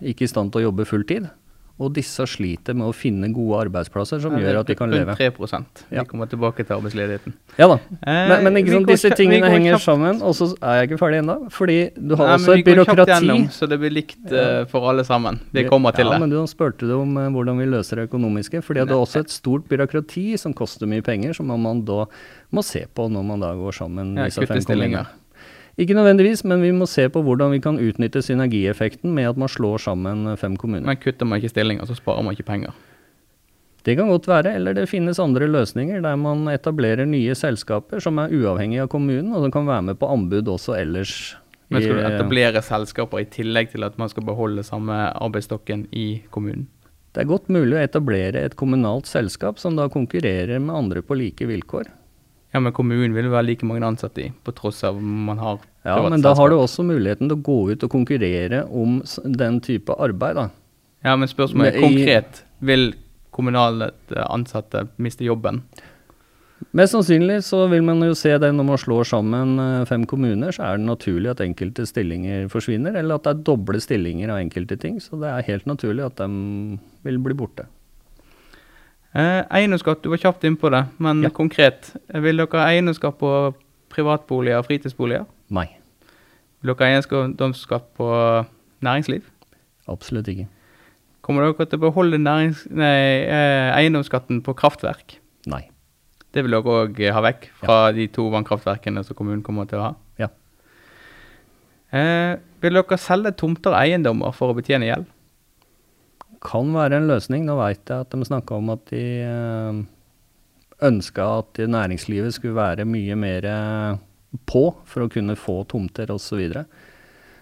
ikke 0.00 0.24
i 0.24 0.30
stand 0.30 0.52
til 0.52 0.62
å 0.62 0.70
jobbe 0.70 0.88
fulltid. 0.88 1.28
Og 1.76 1.90
disse 1.92 2.24
sliter 2.24 2.72
med 2.72 2.88
å 2.88 2.92
finne 2.96 3.28
gode 3.36 3.58
arbeidsplasser 3.66 4.20
som 4.22 4.32
gjør 4.40 4.62
at 4.62 4.70
de 4.70 4.76
kan 4.78 4.88
leve. 4.88 5.12
Rundt 5.12 5.82
3 5.84 5.90
Vi 5.90 6.04
kommer 6.08 6.28
tilbake 6.30 6.64
til 6.64 6.72
arbeidsledigheten. 6.78 7.34
Ja 7.58 7.68
da. 7.68 7.76
Eh, 8.00 8.22
Men, 8.30 8.46
men 8.46 8.56
ikke 8.62 8.72
sånn, 8.78 8.86
disse 8.88 9.10
tingene 9.12 9.50
henger 9.52 9.76
sammen, 9.82 10.22
og 10.24 10.32
så 10.38 10.48
er 10.56 10.80
jeg 10.80 10.88
ikke 10.88 11.00
ferdig 11.02 11.18
ennå. 11.20 11.36
Fordi 11.52 11.76
du 11.96 12.14
har 12.16 12.30
Nei, 12.32 12.38
også 12.38 12.54
et 12.56 12.64
byråkrati. 12.70 13.12
gjennom, 13.12 13.44
så 13.52 13.68
det 13.68 13.78
blir 13.82 13.92
likt 13.92 14.32
uh, 14.32 14.64
for 14.70 14.88
alle 14.88 15.04
sammen. 15.04 15.42
Vi 15.52 15.66
kommer 15.68 15.92
til 15.96 16.08
ja, 16.08 16.14
det. 16.16 16.22
men 16.24 16.32
du 16.32 16.38
spurte 16.48 16.88
du 16.88 16.96
om 16.96 17.12
uh, 17.20 17.28
hvordan 17.36 17.60
vi 17.60 17.68
løser 17.68 18.00
det 18.00 18.08
økonomiske. 18.08 18.64
fordi 18.64 18.80
det 18.80 18.96
er 18.96 19.04
også 19.04 19.26
et 19.26 19.36
stort 19.36 19.68
byråkrati 19.68 20.26
som 20.40 20.56
koster 20.56 20.88
mye 20.88 21.04
penger, 21.04 21.36
som 21.36 21.52
man 21.52 21.84
da 21.84 22.06
må 22.56 22.64
se 22.64 22.86
på 22.88 23.10
når 23.12 23.30
man 23.34 23.44
da 23.44 23.52
går 23.58 23.76
sammen 23.84 24.16
Ja, 24.16 24.30
disse 24.30 24.48
fem 24.48 24.64
kommunene. 24.64 25.04
Ikke 25.76 25.96
nødvendigvis, 25.96 26.40
men 26.48 26.62
vi 26.64 26.72
må 26.72 26.86
se 26.88 27.04
på 27.12 27.20
hvordan 27.20 27.52
vi 27.52 27.60
kan 27.60 27.76
utnytte 27.76 28.22
synergieffekten 28.24 29.12
med 29.12 29.28
at 29.28 29.40
man 29.40 29.50
slår 29.52 29.82
sammen 29.84 30.24
eh, 30.30 30.38
fem 30.40 30.56
kommuner. 30.56 30.86
Men 30.88 31.00
kutter 31.00 31.28
man 31.28 31.42
ikke 31.42 31.52
stillinger, 31.52 31.84
så 31.84 31.96
sparer 31.98 32.24
man 32.24 32.36
ikke 32.36 32.48
penger. 32.48 32.76
Det 33.86 33.94
kan 33.94 34.08
godt 34.10 34.26
være, 34.26 34.56
eller 34.58 34.74
det 34.74 34.88
finnes 34.90 35.20
andre 35.22 35.46
løsninger 35.46 36.00
der 36.02 36.16
man 36.18 36.48
etablerer 36.50 37.06
nye 37.06 37.36
selskaper 37.38 38.00
som 38.02 38.18
er 38.18 38.32
uavhengige 38.34 38.86
av 38.86 38.88
kommunen, 38.90 39.28
og 39.36 39.44
som 39.44 39.52
kan 39.54 39.68
være 39.68 39.84
med 39.90 40.00
på 40.00 40.08
anbud 40.10 40.48
også 40.56 40.74
ellers. 40.80 41.36
Men 41.68 41.82
skal 41.82 42.00
du 42.00 42.06
etablere 42.06 42.62
selskaper 42.62 43.22
i 43.22 43.28
tillegg 43.30 43.70
til 43.74 43.86
at 43.86 43.98
man 44.00 44.10
skal 44.10 44.26
beholde 44.26 44.64
samme 44.66 44.96
arbeidsstokken 45.12 45.86
i 45.92 46.22
kommunen? 46.34 46.66
Det 47.14 47.22
er 47.22 47.30
godt 47.30 47.46
mulig 47.52 47.76
å 47.76 47.84
etablere 47.84 48.42
et 48.44 48.56
kommunalt 48.60 49.08
selskap 49.08 49.60
som 49.60 49.76
da 49.78 49.86
konkurrerer 49.92 50.60
med 50.60 50.74
andre 50.76 51.02
på 51.04 51.16
like 51.16 51.46
vilkår. 51.48 51.88
Ja, 52.56 52.60
men 52.64 52.72
kommunen 52.72 53.12
vil 53.12 53.26
være 53.28 53.50
like 53.50 53.66
mange 53.68 53.84
ansatte 53.84 54.22
i, 54.22 54.30
på 54.32 54.52
tross 54.56 54.78
av 54.88 54.96
man 54.96 55.36
har 55.42 55.58
Ja, 55.84 55.98
men 56.08 56.22
da 56.24 56.32
har 56.38 56.48
du 56.48 56.56
også 56.56 56.86
muligheten 56.88 57.28
til 57.28 57.36
å 57.36 57.42
gå 57.44 57.56
ut 57.74 57.84
og 57.84 57.90
konkurrere 57.92 58.62
om 58.72 59.02
den 59.28 59.58
type 59.60 59.92
arbeid, 59.92 60.38
da. 60.38 60.46
Ja, 61.04 61.18
men 61.20 61.28
spørsmålet 61.28 61.76
er 61.76 61.84
konkret. 61.84 62.40
Vil 62.64 62.88
kommunale 63.36 63.90
ansatte 64.24 64.86
miste 64.96 65.28
jobben? 65.28 65.60
Mest 66.72 66.96
sannsynlig 66.96 67.42
så 67.44 67.66
vil 67.68 67.84
man 67.84 68.00
jo 68.00 68.16
se 68.16 68.32
det 68.40 68.48
når 68.56 68.66
man 68.70 68.80
slår 68.80 69.08
sammen 69.12 69.58
eh, 69.60 69.84
fem 69.88 70.08
kommuner, 70.08 70.56
så 70.56 70.64
er 70.64 70.80
det 70.80 70.88
naturlig 70.88 71.34
at 71.34 71.44
enkelte 71.44 71.84
stillinger 71.84 72.48
forsvinner, 72.52 72.96
eller 72.96 73.18
at 73.18 73.28
det 73.28 73.34
er 73.34 73.46
doble 73.52 73.80
stillinger 73.84 74.32
av 74.32 74.40
enkelte 74.40 74.80
ting. 74.80 74.96
Så 75.04 75.20
det 75.20 75.28
er 75.28 75.44
helt 75.50 75.68
naturlig 75.68 76.08
at 76.08 76.24
de 76.24 76.78
vil 77.04 77.20
bli 77.20 77.36
borte. 77.36 77.68
Eh, 79.16 79.42
eiendomsskatt, 79.56 80.02
du 80.04 80.10
var 80.12 80.20
kjapt 80.20 80.44
innpå 80.44 80.68
det, 80.74 80.82
men 81.00 81.22
Ja. 81.22 81.30
konkret. 81.30 81.94
eh, 82.12 82.20
Vil 82.20 82.36
dere 82.36 82.60
ha 82.60 82.66
eiendomsskatt 82.68 83.16
på 83.18 83.54
privatboliger 83.88 84.58
og 84.58 84.66
fritidsboliger? 84.66 85.24
Nei, 85.50 85.68
Vil 86.62 86.74
dere 86.74 86.86
ha 86.86 87.00
eiendomsskatt 87.00 87.94
på 87.96 88.46
næringsliv? 88.82 89.22
absolutt 89.88 90.26
ikke. 90.28 90.48
Kommer 91.22 91.42
dere 91.52 91.66
til 91.66 91.78
å 91.78 91.90
beholde 91.90 92.18
nærings, 92.18 92.66
nei, 92.70 93.24
eh, 93.24 93.72
eiendomsskatten 93.78 94.42
på 94.42 94.54
kraftverk? 94.54 95.16
Nei. 95.46 95.70
Det 96.34 96.44
vil 96.44 96.50
dere 96.50 96.62
òg 96.86 97.12
ha 97.12 97.20
vekk 97.22 97.48
fra 97.54 97.92
de 97.92 98.06
to 98.08 98.28
vannkraftverkene 98.30 99.02
som 99.04 99.16
kommunen 99.16 99.42
kommer 99.42 99.66
til 99.66 99.78
å 99.78 99.82
ha? 99.82 99.94
Ja. 100.18 100.28
Eh, 101.92 102.36
vil 102.60 102.72
dere 102.74 102.98
selge 102.98 103.32
tomter 103.36 103.70
og 103.72 103.80
eiendommer 103.80 104.34
for 104.34 104.52
å 104.52 104.56
betjene 104.56 104.84
gjeld? 104.92 105.06
Kan 106.46 106.72
være 106.74 107.00
en 107.00 107.08
løsning. 107.10 107.46
Nå 107.46 107.56
veit 107.58 107.82
jeg 107.90 108.06
at 108.06 108.12
de 108.14 108.28
snakka 108.28 108.58
om 108.60 108.70
at 108.74 108.84
de 108.92 109.04
øh, 109.26 109.80
ønska 110.86 111.26
at 111.40 111.62
næringslivet 111.66 112.36
skulle 112.36 112.56
være 112.56 112.86
mye 112.88 113.16
mer 113.18 113.48
eh, 113.50 113.98
på 114.46 114.68
for 114.86 115.06
å 115.06 115.10
kunne 115.12 115.38
få 115.38 115.62
tomter 115.70 116.12
osv. 116.12 116.26
Så, 116.26 116.38
videre. 116.38 116.64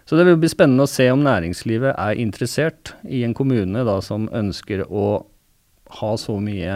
så 0.07 0.17
det 0.19 0.27
vil 0.29 0.41
bli 0.41 0.51
spennende 0.53 0.87
å 0.87 0.91
se 0.91 1.11
om 1.13 1.25
næringslivet 1.25 1.95
er 1.95 2.23
interessert 2.23 2.95
i 3.05 3.25
en 3.27 3.37
kommune 3.37 3.85
da, 3.87 3.99
som 4.05 4.31
ønsker 4.33 4.87
å 4.89 5.07
ha 6.01 6.13
så 6.19 6.39
mye 6.43 6.75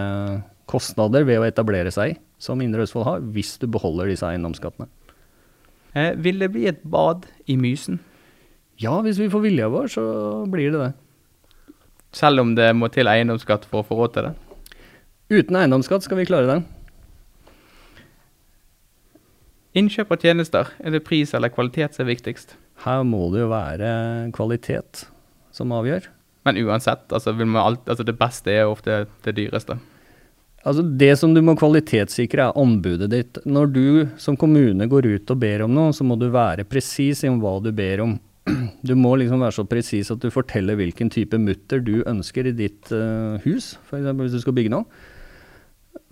kostnader 0.69 1.25
ved 1.25 1.41
å 1.41 1.49
etablere 1.49 1.93
seg 1.95 2.19
som 2.39 2.61
Indre 2.63 2.85
Østfold 2.85 3.07
har, 3.07 3.25
hvis 3.35 3.57
du 3.59 3.67
beholder 3.71 4.11
disse 4.13 4.27
eiendomsskattene. 4.29 4.87
Eh, 5.97 6.13
vil 6.21 6.39
det 6.43 6.53
bli 6.55 6.69
et 6.71 6.85
bad 6.87 7.27
i 7.49 7.57
Mysen? 7.59 7.99
Ja, 8.79 9.01
hvis 9.03 9.19
vi 9.19 9.31
får 9.33 9.43
vilja 9.43 9.71
vår, 9.73 9.89
så 9.91 10.05
blir 10.51 10.71
det 10.75 10.83
det. 10.85 10.93
Selv 12.19 12.43
om 12.43 12.57
det 12.59 12.73
må 12.75 12.89
til 12.91 13.07
eiendomsskatt 13.07 13.69
for 13.71 13.85
å 13.85 13.87
få 13.87 14.01
råd 14.01 14.17
til 14.17 14.27
det? 14.27 14.35
Uten 15.31 15.59
eiendomsskatt 15.61 16.07
skal 16.07 16.19
vi 16.19 16.27
klare 16.27 16.49
det. 16.51 16.59
Innkjøp 19.79 20.11
av 20.17 20.25
tjenester, 20.25 20.73
er 20.83 20.95
det 20.95 21.05
pris 21.07 21.35
eller 21.37 21.53
kvalitet 21.55 21.95
som 21.95 22.07
er 22.07 22.15
viktigst? 22.15 22.57
Her 22.83 23.05
må 23.07 23.29
det 23.31 23.45
jo 23.45 23.51
være 23.53 23.91
kvalitet 24.35 25.05
som 25.55 25.75
avgjør. 25.77 26.09
Men 26.49 26.59
uansett, 26.65 27.05
altså, 27.13 27.35
alt, 27.61 27.85
altså 27.87 28.07
det 28.09 28.17
beste 28.19 28.55
er 28.55 28.71
ofte 28.71 29.05
det 29.27 29.37
dyreste. 29.37 29.77
Altså 30.67 30.83
Det 30.83 31.13
som 31.21 31.35
du 31.35 31.43
må 31.45 31.55
kvalitetssikre, 31.59 32.49
er 32.49 32.59
anbudet 32.59 33.11
ditt. 33.13 33.39
Når 33.47 33.71
du 33.75 33.85
som 34.19 34.37
kommune 34.37 34.89
går 34.91 35.07
ut 35.07 35.31
og 35.31 35.39
ber 35.39 35.63
om 35.69 35.75
noe, 35.77 35.95
så 35.95 36.07
må 36.09 36.17
du 36.19 36.27
være 36.35 36.67
presis 36.67 37.23
i 37.23 37.31
hva 37.31 37.59
du 37.63 37.71
ber 37.77 38.03
om. 38.09 38.17
Du 38.89 38.95
må 38.99 39.15
liksom 39.19 39.43
være 39.43 39.57
så 39.59 39.67
presis 39.69 40.11
at 40.15 40.23
du 40.23 40.31
forteller 40.33 40.79
hvilken 40.79 41.11
type 41.13 41.39
mutter 41.41 41.83
du 41.85 42.01
ønsker 42.09 42.49
i 42.49 42.57
ditt 42.57 42.91
uh, 42.95 43.39
hus, 43.45 43.77
f.eks. 43.89 44.11
hvis 44.21 44.37
du 44.37 44.43
skal 44.43 44.57
bygge 44.57 44.75
noe. 44.75 44.87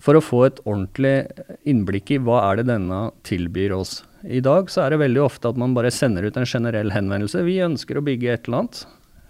For 0.03 0.17
å 0.17 0.21
få 0.21 0.43
et 0.45 0.59
ordentlig 0.65 1.29
innblikk 1.67 2.11
i 2.13 2.19
hva 2.21 2.43
er 2.49 2.59
det 2.59 2.67
denne 2.69 3.07
tilbyr 3.25 3.73
oss. 3.77 4.01
I 4.27 4.41
dag 4.45 4.69
så 4.69 4.83
er 4.83 4.93
det 4.93 5.01
veldig 5.01 5.23
ofte 5.23 5.49
at 5.49 5.57
man 5.59 5.73
bare 5.77 5.93
sender 5.93 6.27
ut 6.27 6.37
en 6.37 6.47
generell 6.49 6.91
henvendelse. 6.93 7.45
Vi 7.47 7.57
ønsker 7.65 7.97
å 7.97 8.05
bygge 8.05 8.33
et 8.33 8.49
eller 8.49 8.65
annet. 8.65 8.83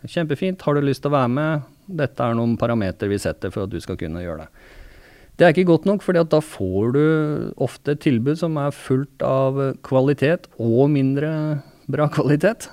Kjempefint, 0.07 0.63
har 0.63 0.75
du 0.75 0.83
lyst 0.83 1.03
til 1.05 1.11
å 1.11 1.17
være 1.17 1.31
med? 1.31 1.69
Dette 1.87 2.23
er 2.23 2.35
noen 2.37 2.57
parametere 2.59 3.11
vi 3.11 3.21
setter 3.21 3.53
for 3.53 3.65
at 3.65 3.71
du 3.71 3.79
skal 3.83 3.99
kunne 3.99 4.23
gjøre 4.23 4.45
det. 4.45 4.75
Det 5.37 5.45
er 5.45 5.53
ikke 5.53 5.69
godt 5.69 5.85
nok, 5.85 6.01
fordi 6.01 6.23
da 6.31 6.39
får 6.41 6.93
du 6.95 7.03
ofte 7.61 7.93
et 7.93 8.01
tilbud 8.01 8.39
som 8.39 8.57
er 8.57 8.73
fullt 8.73 9.21
av 9.25 9.59
kvalitet 9.85 10.49
og 10.57 10.89
mindre 10.89 11.29
bra 11.87 12.07
kvalitet. 12.11 12.67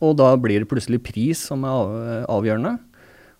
Og 0.00 0.14
da 0.16 0.32
blir 0.40 0.62
det 0.62 0.70
plutselig 0.70 1.02
pris 1.04 1.42
som 1.50 1.66
er 1.68 2.24
avgjørende. 2.30 2.78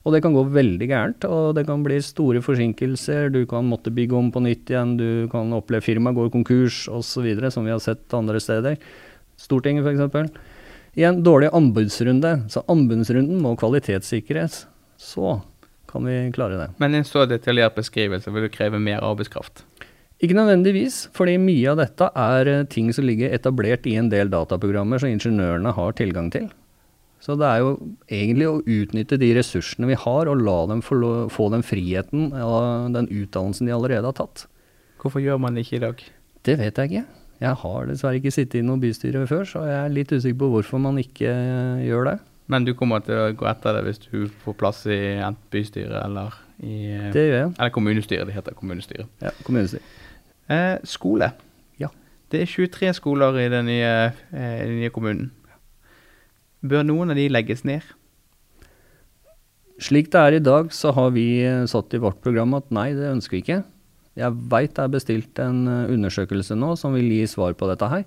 Og 0.00 0.14
det 0.14 0.22
kan 0.24 0.32
gå 0.32 0.46
veldig 0.48 0.86
gærent, 0.88 1.24
og 1.28 1.54
det 1.58 1.66
kan 1.68 1.82
bli 1.84 1.98
store 2.00 2.40
forsinkelser. 2.40 3.28
Du 3.32 3.42
kan 3.48 3.66
måtte 3.68 3.92
bygge 3.92 4.16
om 4.16 4.30
på 4.32 4.40
nytt 4.40 4.72
igjen, 4.72 4.94
du 4.96 5.28
kan 5.32 5.52
oppleve 5.52 5.84
firmaet 5.84 6.16
går 6.16 6.30
konkurs 6.32 6.86
osv., 6.88 7.26
som 7.52 7.68
vi 7.68 7.74
har 7.74 7.82
sett 7.84 8.16
andre 8.16 8.40
steder. 8.40 8.78
Stortinget 9.40 9.84
f.eks. 9.84 10.32
en 10.96 11.20
dårlig 11.24 11.52
anbudsrunde. 11.52 12.32
Så 12.48 12.64
anbudsrunden 12.68 13.42
må 13.44 13.54
kvalitetssikres. 13.60 14.64
Så 14.96 15.40
kan 15.90 16.08
vi 16.08 16.16
klare 16.32 16.56
det. 16.56 16.70
Men 16.80 16.96
en 16.96 17.04
så 17.04 17.26
detaljert 17.28 17.76
beskrivelse 17.76 18.32
vil 18.32 18.48
jo 18.48 18.54
kreve 18.56 18.80
mer 18.80 19.04
arbeidskraft. 19.04 19.64
Ikke 20.20 20.36
nødvendigvis, 20.36 21.06
fordi 21.16 21.38
mye 21.40 21.70
av 21.72 21.78
dette 21.80 22.10
er 22.12 22.48
eh, 22.52 22.64
ting 22.68 22.90
som 22.92 23.06
ligger 23.08 23.32
etablert 23.32 23.86
i 23.88 23.94
en 23.96 24.10
del 24.12 24.28
dataprogrammer 24.32 25.00
som 25.00 25.08
ingeniørene 25.08 25.72
har 25.72 25.94
tilgang 25.96 26.28
til. 26.32 26.50
Så 27.24 27.36
det 27.40 27.48
er 27.48 27.60
jo 27.60 27.72
egentlig 28.08 28.48
å 28.48 28.58
utnytte 28.60 29.18
de 29.20 29.30
ressursene 29.36 29.88
vi 29.88 29.96
har, 29.96 30.28
og 30.28 30.40
la 30.44 30.58
dem 30.68 30.80
få, 30.84 31.00
få 31.32 31.48
den 31.52 31.64
friheten 31.64 32.30
av 32.36 32.92
den 32.96 33.08
utdannelsen 33.08 33.68
de 33.68 33.76
allerede 33.76 34.08
har 34.08 34.16
tatt. 34.16 34.46
Hvorfor 35.00 35.24
gjør 35.24 35.40
man 35.40 35.56
det 35.56 35.66
ikke 35.66 35.78
i 35.78 35.84
dag? 35.84 36.04
Det 36.48 36.56
vet 36.60 36.80
jeg 36.80 36.92
ikke. 36.92 37.04
Jeg 37.40 37.56
har 37.62 37.88
dessverre 37.88 38.20
ikke 38.20 38.32
sittet 38.34 38.60
i 38.60 38.64
noe 38.64 38.80
bystyre 38.80 39.24
før, 39.28 39.46
så 39.48 39.64
jeg 39.68 39.78
er 39.78 39.94
litt 39.96 40.12
usikker 40.12 40.36
på 40.42 40.50
hvorfor 40.52 40.82
man 40.84 41.00
ikke 41.00 41.32
eh, 41.32 41.86
gjør 41.88 42.10
det. 42.10 42.18
Men 42.50 42.66
du 42.66 42.74
kommer 42.76 43.00
til 43.06 43.16
å 43.16 43.30
gå 43.36 43.46
etter 43.48 43.78
det 43.78 43.84
hvis 43.86 44.00
du 44.04 44.28
får 44.42 44.56
plass 44.60 44.82
i 44.90 45.00
enten 45.22 45.52
bystyret 45.54 45.96
eller 46.02 46.36
i 46.60 47.10
Det 47.14 47.22
gjør 47.24 47.36
jeg. 47.38 47.50
Eller 47.54 47.72
kommunestyret. 47.72 48.28
Det 48.28 48.36
heter 48.36 48.56
kommunestyret. 48.58 49.12
Ja, 49.22 49.32
kommunestyret. 49.46 49.86
Eh, 50.50 50.76
skole. 50.88 51.30
Ja. 51.78 51.92
Det 52.32 52.42
er 52.42 52.50
23 52.50 52.94
skoler 52.98 53.38
i 53.38 53.48
den 53.52 53.68
nye, 53.70 54.12
eh, 54.34 54.64
den 54.66 54.80
nye 54.80 54.90
kommunen. 54.90 55.30
Bør 56.60 56.84
noen 56.84 57.12
av 57.12 57.16
de 57.16 57.28
legges 57.30 57.62
ned? 57.64 57.86
Slik 59.80 60.10
det 60.12 60.20
er 60.20 60.36
i 60.36 60.44
dag, 60.44 60.68
så 60.76 60.92
har 60.92 61.12
vi 61.14 61.40
eh, 61.40 61.64
satt 61.70 61.94
i 61.96 62.00
vårt 62.02 62.20
program 62.20 62.52
at 62.58 62.68
nei, 62.74 62.90
det 62.92 63.14
ønsker 63.14 63.38
vi 63.38 63.44
ikke. 63.44 63.62
Jeg 64.18 64.36
veit 64.52 64.74
det 64.76 64.82
er 64.84 64.92
bestilt 64.92 65.40
en 65.40 65.62
eh, 65.70 65.92
undersøkelse 65.94 66.58
nå 66.58 66.74
som 66.76 66.92
vil 66.98 67.08
gi 67.08 67.22
svar 67.30 67.54
på 67.56 67.68
dette 67.70 67.88
her. 67.88 68.04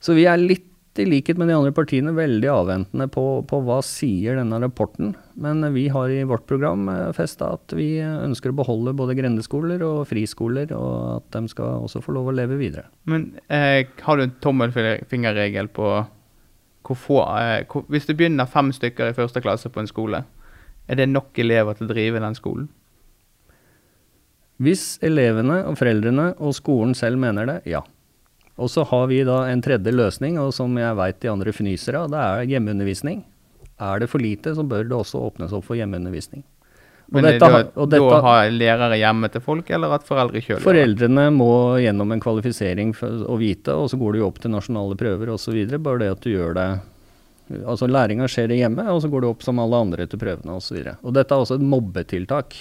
Så 0.00 0.16
vi 0.16 0.24
er 0.30 0.40
litt, 0.40 0.70
i 1.02 1.06
likhet 1.08 1.38
med 1.40 1.48
de 1.50 1.56
andre 1.56 1.72
partiene, 1.74 2.12
veldig 2.14 2.48
avventende 2.52 3.06
på, 3.10 3.24
på 3.50 3.60
hva 3.66 3.80
sier 3.82 4.38
denne 4.38 4.60
rapporten. 4.62 5.14
Men 5.34 5.64
vi 5.74 5.88
har 5.90 6.12
i 6.12 6.22
vårt 6.28 6.46
program 6.46 6.86
festa 7.16 7.52
at 7.56 7.74
vi 7.74 7.98
ønsker 8.02 8.52
å 8.52 8.58
beholde 8.60 8.94
både 8.96 9.16
grendeskoler 9.18 9.82
og 9.86 10.04
friskoler, 10.10 10.70
og 10.76 11.16
at 11.16 11.38
de 11.38 11.50
skal 11.50 11.86
også 11.86 12.02
få 12.04 12.14
lov 12.14 12.30
å 12.30 12.36
leve 12.36 12.60
videre. 12.60 12.86
Men 13.10 13.32
eh, 13.48 13.86
har 14.06 14.20
du 14.20 14.26
en 14.26 14.36
tommelfingerregel 14.44 15.72
på 15.74 15.88
hvor 16.84 17.00
få 17.00 17.20
eh, 17.40 17.64
hvor, 17.70 17.86
Hvis 17.88 18.06
det 18.06 18.16
begynner 18.18 18.50
fem 18.50 18.72
stykker 18.72 19.10
i 19.10 19.16
første 19.16 19.40
klasse 19.40 19.72
på 19.72 19.80
en 19.80 19.90
skole, 19.90 20.24
Er 20.86 20.98
det 21.00 21.08
nok 21.08 21.38
elever 21.40 21.72
til 21.72 21.86
å 21.86 21.94
drive 21.94 22.20
den 22.20 22.34
skolen? 22.36 22.68
Hvis 24.60 24.98
elevene 25.02 25.62
og 25.64 25.78
foreldrene 25.80 26.34
og 26.38 26.52
skolen 26.54 26.92
selv 26.94 27.16
mener 27.18 27.48
det, 27.48 27.54
ja. 27.66 27.80
Og 28.58 28.70
så 28.70 28.84
har 28.86 29.06
vi 29.10 29.22
da 29.26 29.40
en 29.50 29.62
tredje 29.64 29.90
løsning, 29.90 30.38
og 30.38 30.52
som 30.54 30.76
jeg 30.78 30.96
veit 30.96 31.20
de 31.20 31.30
andre 31.32 31.52
fnyser 31.52 31.96
av, 31.98 32.10
det 32.12 32.20
er 32.22 32.50
hjemmeundervisning. 32.54 33.24
Er 33.82 33.98
det 33.98 34.08
for 34.12 34.22
lite, 34.22 34.54
så 34.54 34.62
bør 34.62 34.84
det 34.86 34.94
også 34.94 35.18
åpnes 35.26 35.52
opp 35.56 35.64
for 35.66 35.74
hjemmeundervisning. 35.78 36.44
Og 37.10 37.18
Men 37.18 37.26
dette 37.26 37.40
da, 37.40 37.58
og 37.74 37.90
da 37.90 37.98
dette- 37.98 38.20
har 38.22 38.50
lærere 38.54 38.96
hjemme 38.96 39.30
til 39.30 39.40
folk, 39.44 39.70
eller 39.70 39.92
at 39.92 40.06
foreldre 40.06 40.40
kjøler? 40.40 40.62
Foreldrene 40.62 41.26
må 41.34 41.50
gjennom 41.82 42.12
en 42.12 42.20
kvalifisering 42.20 42.94
for 42.94 43.26
å 43.28 43.36
vite, 43.38 43.74
og 43.74 43.90
så 43.90 43.98
går 43.98 44.12
det 44.12 44.20
jo 44.22 44.26
opp 44.30 44.38
til 44.40 44.50
nasjonale 44.54 44.96
prøver 44.96 45.34
osv. 45.34 45.58
Bare 45.82 45.98
det 45.98 46.10
at 46.14 46.20
du 46.20 46.30
gjør 46.30 46.54
det 46.54 46.80
Altså 47.52 47.84
læringa 47.86 48.24
skjer 48.24 48.48
hjemme, 48.56 48.86
og 48.88 49.02
så 49.02 49.10
går 49.12 49.20
det 49.20 49.28
opp 49.28 49.42
som 49.44 49.58
alle 49.60 49.76
andre 49.76 50.06
til 50.08 50.18
prøvene 50.18 50.54
osv. 50.56 50.78
Dette 50.80 51.34
er 51.34 51.42
også 51.44 51.58
et 51.58 51.60
mobbetiltak, 51.60 52.54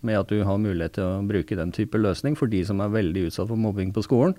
med 0.00 0.16
at 0.16 0.28
du 0.28 0.42
har 0.42 0.56
mulighet 0.56 0.94
til 0.96 1.04
å 1.04 1.28
bruke 1.28 1.54
den 1.58 1.70
type 1.76 1.98
løsning 2.00 2.34
for 2.38 2.46
de 2.48 2.62
som 2.64 2.80
er 2.80 2.88
veldig 2.88 3.26
utsatt 3.28 3.50
for 3.50 3.60
mobbing 3.60 3.92
på 3.92 4.00
skolen. 4.02 4.32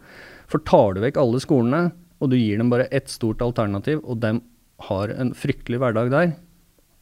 For 0.51 0.59
tar 0.67 0.95
du 0.97 1.01
vekk 1.05 1.17
alle 1.21 1.39
skolene, 1.43 1.83
og 2.21 2.29
du 2.31 2.37
gir 2.37 2.59
dem 2.61 2.69
bare 2.71 2.89
ett 2.93 3.09
stort 3.09 3.41
alternativ, 3.41 4.01
og 4.03 4.19
de 4.21 4.35
har 4.89 5.13
en 5.15 5.31
fryktelig 5.37 5.79
hverdag 5.81 6.09
der, 6.13 6.33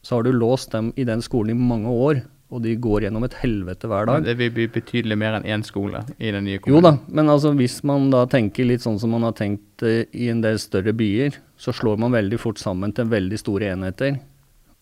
så 0.06 0.16
har 0.18 0.24
du 0.24 0.32
låst 0.32 0.70
dem 0.72 0.92
i 0.96 1.04
den 1.08 1.20
skolen 1.24 1.52
i 1.56 1.58
mange 1.60 1.90
år, 1.92 2.22
og 2.50 2.62
de 2.64 2.72
går 2.82 3.04
gjennom 3.04 3.22
et 3.26 3.34
helvete 3.42 3.86
hver 3.90 4.08
dag. 4.08 4.24
Det 4.26 4.32
vil 4.40 4.50
bli 4.56 4.64
betydelig 4.74 5.16
mer 5.20 5.36
enn 5.38 5.44
én 5.46 5.62
skole 5.66 6.00
i 6.18 6.32
den 6.34 6.46
nye 6.48 6.58
Jo 6.66 6.80
da, 6.82 6.96
men 7.06 7.28
altså 7.30 7.52
hvis 7.54 7.76
man 7.86 8.08
da 8.10 8.24
tenker 8.26 8.66
litt 8.66 8.82
sånn 8.82 8.98
som 8.98 9.12
man 9.14 9.22
har 9.28 9.36
tenkt 9.38 9.84
eh, 9.86 10.06
i 10.18 10.26
en 10.32 10.40
del 10.42 10.58
større 10.58 10.94
byer, 10.98 11.36
så 11.60 11.70
slår 11.76 12.00
man 12.02 12.16
veldig 12.16 12.40
fort 12.42 12.58
sammen 12.58 12.94
til 12.96 13.06
veldig 13.12 13.38
store 13.38 13.70
enheter, 13.76 14.18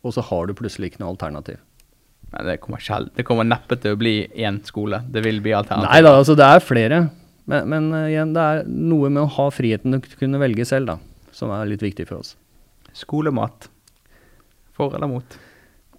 og 0.06 0.14
så 0.16 0.22
har 0.30 0.46
du 0.48 0.54
plutselig 0.56 0.92
ikke 0.94 1.02
noe 1.02 1.12
alternativ. 1.16 1.58
Men 2.32 2.46
det 2.48 2.58
kommer, 2.62 2.80
sjel- 2.84 3.10
det 3.16 3.24
kommer 3.28 3.44
neppe 3.48 3.76
til 3.80 3.96
å 3.96 4.00
bli 4.00 4.14
én 4.36 4.60
skole. 4.64 5.02
Det 5.10 5.22
vil 5.24 5.40
bli 5.44 5.52
alternativ. 5.56 5.88
Nei 5.90 6.00
da, 6.04 6.14
altså 6.20 6.36
det 6.38 6.44
er 6.48 6.60
flere, 6.64 7.02
men, 7.48 7.68
men 7.72 7.88
eh, 7.96 8.12
igjen, 8.12 8.34
det 8.36 8.44
er 8.44 8.66
noe 8.68 9.08
med 9.08 9.24
å 9.24 9.32
ha 9.38 9.48
friheten 9.54 9.96
til 9.96 10.16
å 10.16 10.20
kunne 10.20 10.40
velge 10.42 10.66
selv, 10.68 10.92
da, 10.92 11.32
som 11.34 11.52
er 11.54 11.68
litt 11.70 11.84
viktig 11.84 12.08
for 12.10 12.20
oss. 12.20 12.34
Skolemat. 12.96 13.70
For 14.76 14.94
eller 14.94 15.10
mot? 15.10 15.38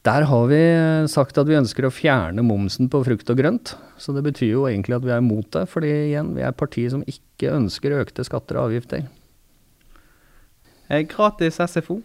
Der 0.08 0.24
har 0.30 0.46
vi 0.48 0.60
eh, 0.62 1.08
sagt 1.12 1.40
at 1.42 1.50
vi 1.50 1.58
ønsker 1.58 1.88
å 1.88 1.94
fjerne 1.94 2.46
momsen 2.46 2.88
på 2.92 3.02
frukt 3.08 3.34
og 3.34 3.42
grønt. 3.42 3.74
Så 4.00 4.14
det 4.16 4.24
betyr 4.30 4.54
jo 4.54 4.68
egentlig 4.70 5.00
at 5.00 5.08
vi 5.08 5.12
er 5.16 5.24
imot 5.24 5.50
det, 5.58 5.66
fordi 5.72 5.90
igjen, 6.12 6.32
vi 6.38 6.46
er 6.46 6.56
partiet 6.56 6.94
som 6.94 7.04
ikke 7.10 7.56
ønsker 7.58 7.98
økte 7.98 8.24
skatter 8.28 8.60
og 8.60 8.70
avgifter. 8.70 9.10
Eh, 10.88 11.04
gratis 11.10 11.60
SFO. 11.60 12.00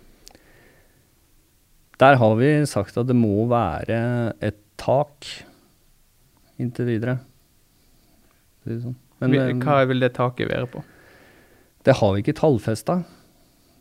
Der 2.03 2.19
har 2.19 2.35
vi 2.41 2.51
sagt 2.67 2.97
at 2.99 3.07
det 3.07 3.15
må 3.17 3.45
være 3.53 4.35
et 4.43 4.59
tak 4.81 5.29
inntil 6.59 6.91
videre. 6.91 7.21
Det 8.65 8.75
er 8.75 8.85
sånn. 8.89 9.01
Men 9.25 9.41
eh, 9.41 9.55
Hva 9.65 9.83
vil 9.89 10.05
det 10.05 10.15
taket 10.17 10.51
være 10.53 10.71
på? 10.71 10.85
det 11.85 11.99
har 11.99 12.15
vi 12.15 12.23
ikke 12.25 12.39
tallfesta. 12.39 13.03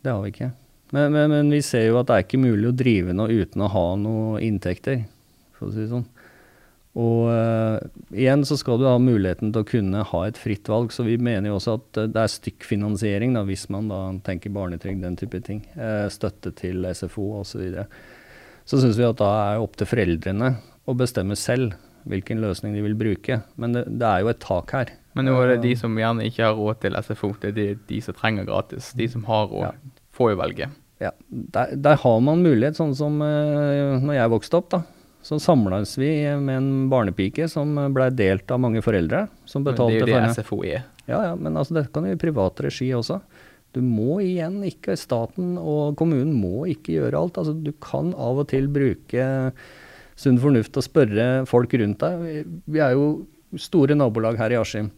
Det 0.04 0.12
har 0.12 0.20
vi 0.24 0.32
ikke. 0.34 0.50
Men, 0.92 1.12
men, 1.14 1.30
men 1.32 1.52
vi 1.52 1.62
ser 1.64 1.86
jo 1.88 1.98
at 2.00 2.10
det 2.10 2.16
er 2.16 2.26
ikke 2.26 2.42
mulig 2.42 2.68
å 2.68 2.76
drive 2.76 3.14
noe 3.16 3.32
uten 3.32 3.64
å 3.64 3.70
ha 3.72 3.86
noe 3.96 4.42
inntekter, 4.44 5.06
for 5.56 5.70
å 5.70 5.72
si 5.72 5.80
det 5.82 5.92
sånn. 5.92 6.04
Og 6.94 7.24
uh, 7.26 7.80
igjen 8.14 8.44
så 8.46 8.54
skal 8.60 8.78
du 8.78 8.84
ha 8.86 8.98
muligheten 9.02 9.50
til 9.50 9.64
å 9.64 9.66
kunne 9.66 10.04
ha 10.06 10.20
et 10.28 10.38
fritt 10.38 10.68
valg, 10.70 10.92
så 10.94 11.02
vi 11.06 11.16
mener 11.18 11.50
jo 11.50 11.56
også 11.56 11.78
at 11.80 11.98
eh, 11.98 12.10
det 12.12 12.20
er 12.22 12.34
stykkfinansiering 12.36 13.34
da, 13.34 13.42
hvis 13.48 13.64
man 13.74 13.88
da 13.90 14.02
tenker 14.26 14.54
barnetrygd, 14.54 15.02
den 15.02 15.18
type 15.18 15.40
ting. 15.42 15.64
Uh, 15.74 16.06
støtte 16.12 16.52
til 16.60 16.86
SFO 16.92 17.32
osv. 17.40 17.48
Så, 17.50 17.62
videre. 17.64 17.88
så 18.68 18.78
syns 18.84 19.00
vi 19.00 19.08
at 19.08 19.18
da 19.18 19.32
er 19.40 19.56
det 19.56 19.64
opp 19.66 19.80
til 19.80 19.90
foreldrene 19.90 20.52
å 20.86 20.94
bestemme 21.00 21.38
selv 21.40 21.74
hvilken 22.06 22.44
løsning 22.44 22.76
de 22.76 22.84
vil 22.84 22.94
bruke. 23.00 23.40
Men 23.58 23.74
det, 23.74 23.88
det 23.90 24.06
er 24.06 24.22
jo 24.22 24.30
et 24.30 24.44
tak 24.44 24.76
her. 24.76 24.94
Men 25.14 25.28
nå 25.28 25.34
er 25.42 25.52
det 25.54 25.60
de 25.62 25.74
som 25.78 25.94
gjerne 25.98 26.24
ikke 26.26 26.42
har 26.48 26.56
råd 26.58 26.80
til 26.82 26.96
SFO. 27.06 27.32
Det 27.40 27.52
er 27.52 27.56
de, 27.58 27.66
de 27.88 28.00
som 28.02 28.16
trenger 28.18 28.48
gratis. 28.48 28.92
De 28.98 29.06
som 29.12 29.22
har 29.28 29.46
råd, 29.50 29.68
Ja. 29.68 30.00
får 30.16 30.32
jo 30.34 30.40
velge. 30.40 30.68
Ja, 31.02 31.10
der, 31.28 31.74
der 31.76 31.96
har 32.02 32.20
man 32.22 32.42
mulighet, 32.42 32.76
sånn 32.78 32.94
som 32.98 33.20
uh, 33.22 33.98
når 34.02 34.14
jeg 34.18 34.32
vokste 34.34 34.58
opp, 34.58 34.68
da. 34.74 34.82
Så 35.24 35.38
samles 35.40 35.94
vi 35.96 36.10
med 36.36 36.56
en 36.58 36.70
barnepike 36.92 37.46
som 37.48 37.72
blei 37.96 38.10
delt 38.12 38.50
av 38.52 38.60
mange 38.60 38.82
foreldre. 38.84 39.24
Som 39.48 39.64
betalte 39.64 40.02
Men 40.02 40.04
det 40.04 40.12
er 40.12 40.20
jo 40.20 40.26
det. 40.26 40.34
SFO 40.36 40.58
er. 40.68 40.82
Ja, 41.08 41.20
ja, 41.30 41.34
men 41.36 41.56
altså, 41.56 41.78
dette 41.78 41.92
kan 41.94 42.04
jo 42.04 42.12
i 42.12 42.20
privat 42.20 42.60
regi 42.66 42.90
også. 42.96 43.20
Du 43.74 43.80
må 43.82 44.18
igjen 44.22 44.60
ikke, 44.68 44.94
staten 45.00 45.56
og 45.58 45.96
kommunen 45.98 46.34
må 46.38 46.66
ikke 46.70 46.94
gjøre 46.98 47.18
alt. 47.24 47.40
Altså, 47.40 47.54
du 47.56 47.72
kan 47.82 48.12
av 48.14 48.42
og 48.44 48.50
til 48.52 48.68
bruke 48.70 49.24
sunn 50.14 50.36
fornuft 50.38 50.76
og 50.78 50.84
spørre 50.86 51.24
folk 51.50 51.72
rundt 51.80 52.04
deg. 52.04 52.20
Vi, 52.22 52.34
vi 52.76 52.84
er 52.84 52.92
jo 52.94 53.08
store 53.58 53.96
nabolag 53.98 54.38
her 54.38 54.54
i 54.54 54.60
Askim. 54.60 54.92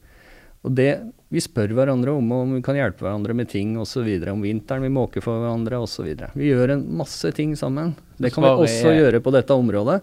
Og 0.66 0.74
det, 0.74 0.90
vi 1.30 1.42
spør 1.42 1.74
hverandre 1.78 2.14
om 2.18 2.32
om 2.34 2.56
vi 2.56 2.62
kan 2.66 2.78
hjelpe 2.78 3.06
hverandre 3.06 3.36
med 3.38 3.50
ting 3.52 3.76
osv. 3.78 4.06
Om 4.32 4.42
vinteren 4.42 4.82
vi 4.82 4.90
måker 4.92 5.22
for 5.24 5.38
hverandre 5.42 5.78
osv. 5.84 6.08
Vi 6.34 6.50
gjør 6.50 6.74
en 6.74 6.84
masse 6.98 7.30
ting 7.36 7.54
sammen. 7.58 7.94
Det 8.18 8.32
kan 8.34 8.44
vi 8.44 8.50
også 8.66 8.94
gjøre 8.96 9.22
på 9.22 9.34
dette 9.34 9.54
området. 9.54 10.00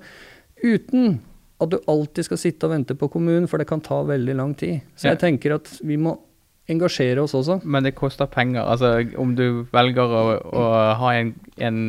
Uten 0.64 1.18
at 1.64 1.72
du 1.72 1.78
alltid 1.88 2.28
skal 2.28 2.40
sitte 2.40 2.68
og 2.68 2.74
vente 2.74 2.96
på 2.98 3.08
kommunen, 3.12 3.48
for 3.48 3.62
det 3.62 3.68
kan 3.70 3.84
ta 3.84 4.02
veldig 4.08 4.36
lang 4.36 4.56
tid. 4.60 4.82
Så 5.00 5.12
jeg 5.12 5.20
tenker 5.22 5.58
at 5.60 5.70
vi 5.84 6.00
må 6.00 6.16
engasjere 6.72 7.24
oss 7.24 7.36
også. 7.38 7.60
Men 7.64 7.84
det 7.88 7.94
koster 7.96 8.28
penger. 8.32 8.64
Altså, 8.64 8.96
om 9.20 9.36
du 9.36 9.66
velger 9.74 10.16
å, 10.16 10.24
å 10.48 10.66
ha 11.00 11.14
en, 11.20 11.34
en, 11.60 11.80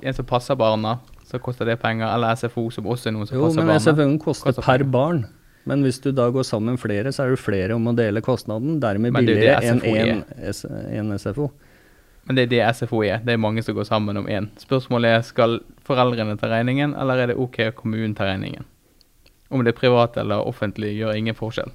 en 0.00 0.16
som 0.16 0.28
passer 0.28 0.58
barna, 0.60 0.98
så 1.28 1.40
koster 1.42 1.68
det 1.68 1.78
penger. 1.82 2.08
Eller 2.08 2.36
SFO, 2.40 2.68
som 2.72 2.88
også 2.88 3.10
er 3.10 3.16
noen 3.16 3.28
som 3.28 3.38
Jo, 3.38 3.48
passer 3.48 3.60
men 3.60 3.72
barna. 3.72 3.84
SFO-en 3.84 4.20
koster 4.22 4.52
Koster 4.52 4.66
per 4.66 4.86
barn. 4.96 5.24
Men 5.68 5.84
hvis 5.84 6.00
du 6.04 6.10
da 6.12 6.26
går 6.32 6.44
sammen 6.44 6.76
flere, 6.80 7.12
så 7.12 7.24
er 7.24 7.34
det 7.34 7.40
flere 7.40 7.76
om 7.76 7.86
å 7.88 7.94
dele 7.96 8.20
kostnaden. 8.24 8.80
Dermed 8.82 9.12
er 9.12 9.22
billigere 9.24 9.70
enn 9.70 9.80
én 9.88 10.24
en, 10.24 11.12
en 11.12 11.14
SFO. 11.18 11.48
Men 12.24 12.36
det 12.36 12.46
er 12.46 12.52
det 12.52 12.60
SFO 12.76 13.02
er. 13.04 13.20
Det 13.24 13.34
er 13.34 13.40
mange 13.40 13.62
som 13.64 13.76
går 13.76 13.86
sammen 13.88 14.16
om 14.20 14.28
én. 14.28 14.48
Spørsmålet 14.60 15.18
er 15.18 15.24
skal 15.24 15.58
foreldrene 15.84 16.36
ta 16.40 16.48
regningen, 16.52 16.94
eller 17.00 17.20
er 17.20 17.32
det 17.32 17.40
ok 17.40 17.60
at 17.68 17.76
kommunen 17.80 18.16
tar 18.16 18.30
regningen? 18.32 18.64
Om 19.52 19.64
det 19.64 19.74
er 19.74 19.80
privat 19.80 20.16
eller 20.20 20.44
offentlig, 20.48 20.94
gjør 20.96 21.16
ingen 21.16 21.36
forskjell. 21.36 21.72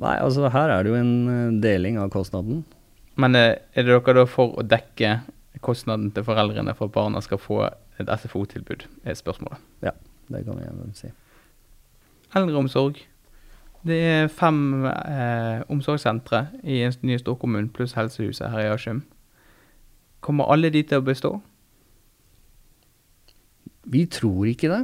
Nei, 0.00 0.16
altså 0.20 0.48
her 0.52 0.72
er 0.72 0.84
det 0.84 0.92
jo 0.92 0.98
en 1.00 1.12
eh, 1.32 1.60
deling 1.64 2.00
av 2.00 2.10
kostnaden. 2.12 2.64
Men 3.16 3.36
eh, 3.36 3.54
er 3.72 3.86
det 3.86 3.92
dere 3.92 4.16
da 4.20 4.24
for 4.28 4.56
å 4.56 4.64
dekke 4.64 5.18
kostnaden 5.64 6.10
til 6.16 6.24
foreldrene 6.26 6.74
for 6.76 6.90
at 6.90 6.96
barna 6.96 7.22
skal 7.24 7.40
få 7.40 7.62
et 8.00 8.10
SFO-tilbud, 8.12 8.84
er 9.08 9.16
spørsmålet. 9.16 9.62
Ja, 9.84 9.94
det 10.32 10.44
kan 10.44 10.60
vi 10.60 10.90
si. 10.96 11.12
Eldreomsorg. 12.34 12.98
Det 13.86 13.98
er 14.02 14.32
fem 14.32 14.84
eh, 14.88 15.62
omsorgssentre 15.70 16.46
i 16.66 16.80
en 16.82 16.94
ny 17.06 17.18
storkommune 17.20 17.70
pluss 17.70 17.94
helsehuset 17.94 18.50
her 18.50 18.64
i 18.64 18.72
Askim. 18.72 19.04
Kommer 20.20 20.50
alle 20.50 20.72
de 20.74 20.82
til 20.82 20.98
å 20.98 21.06
bestå? 21.06 21.36
Vi 23.86 24.06
tror 24.10 24.48
ikke 24.50 24.72
det. 24.72 24.82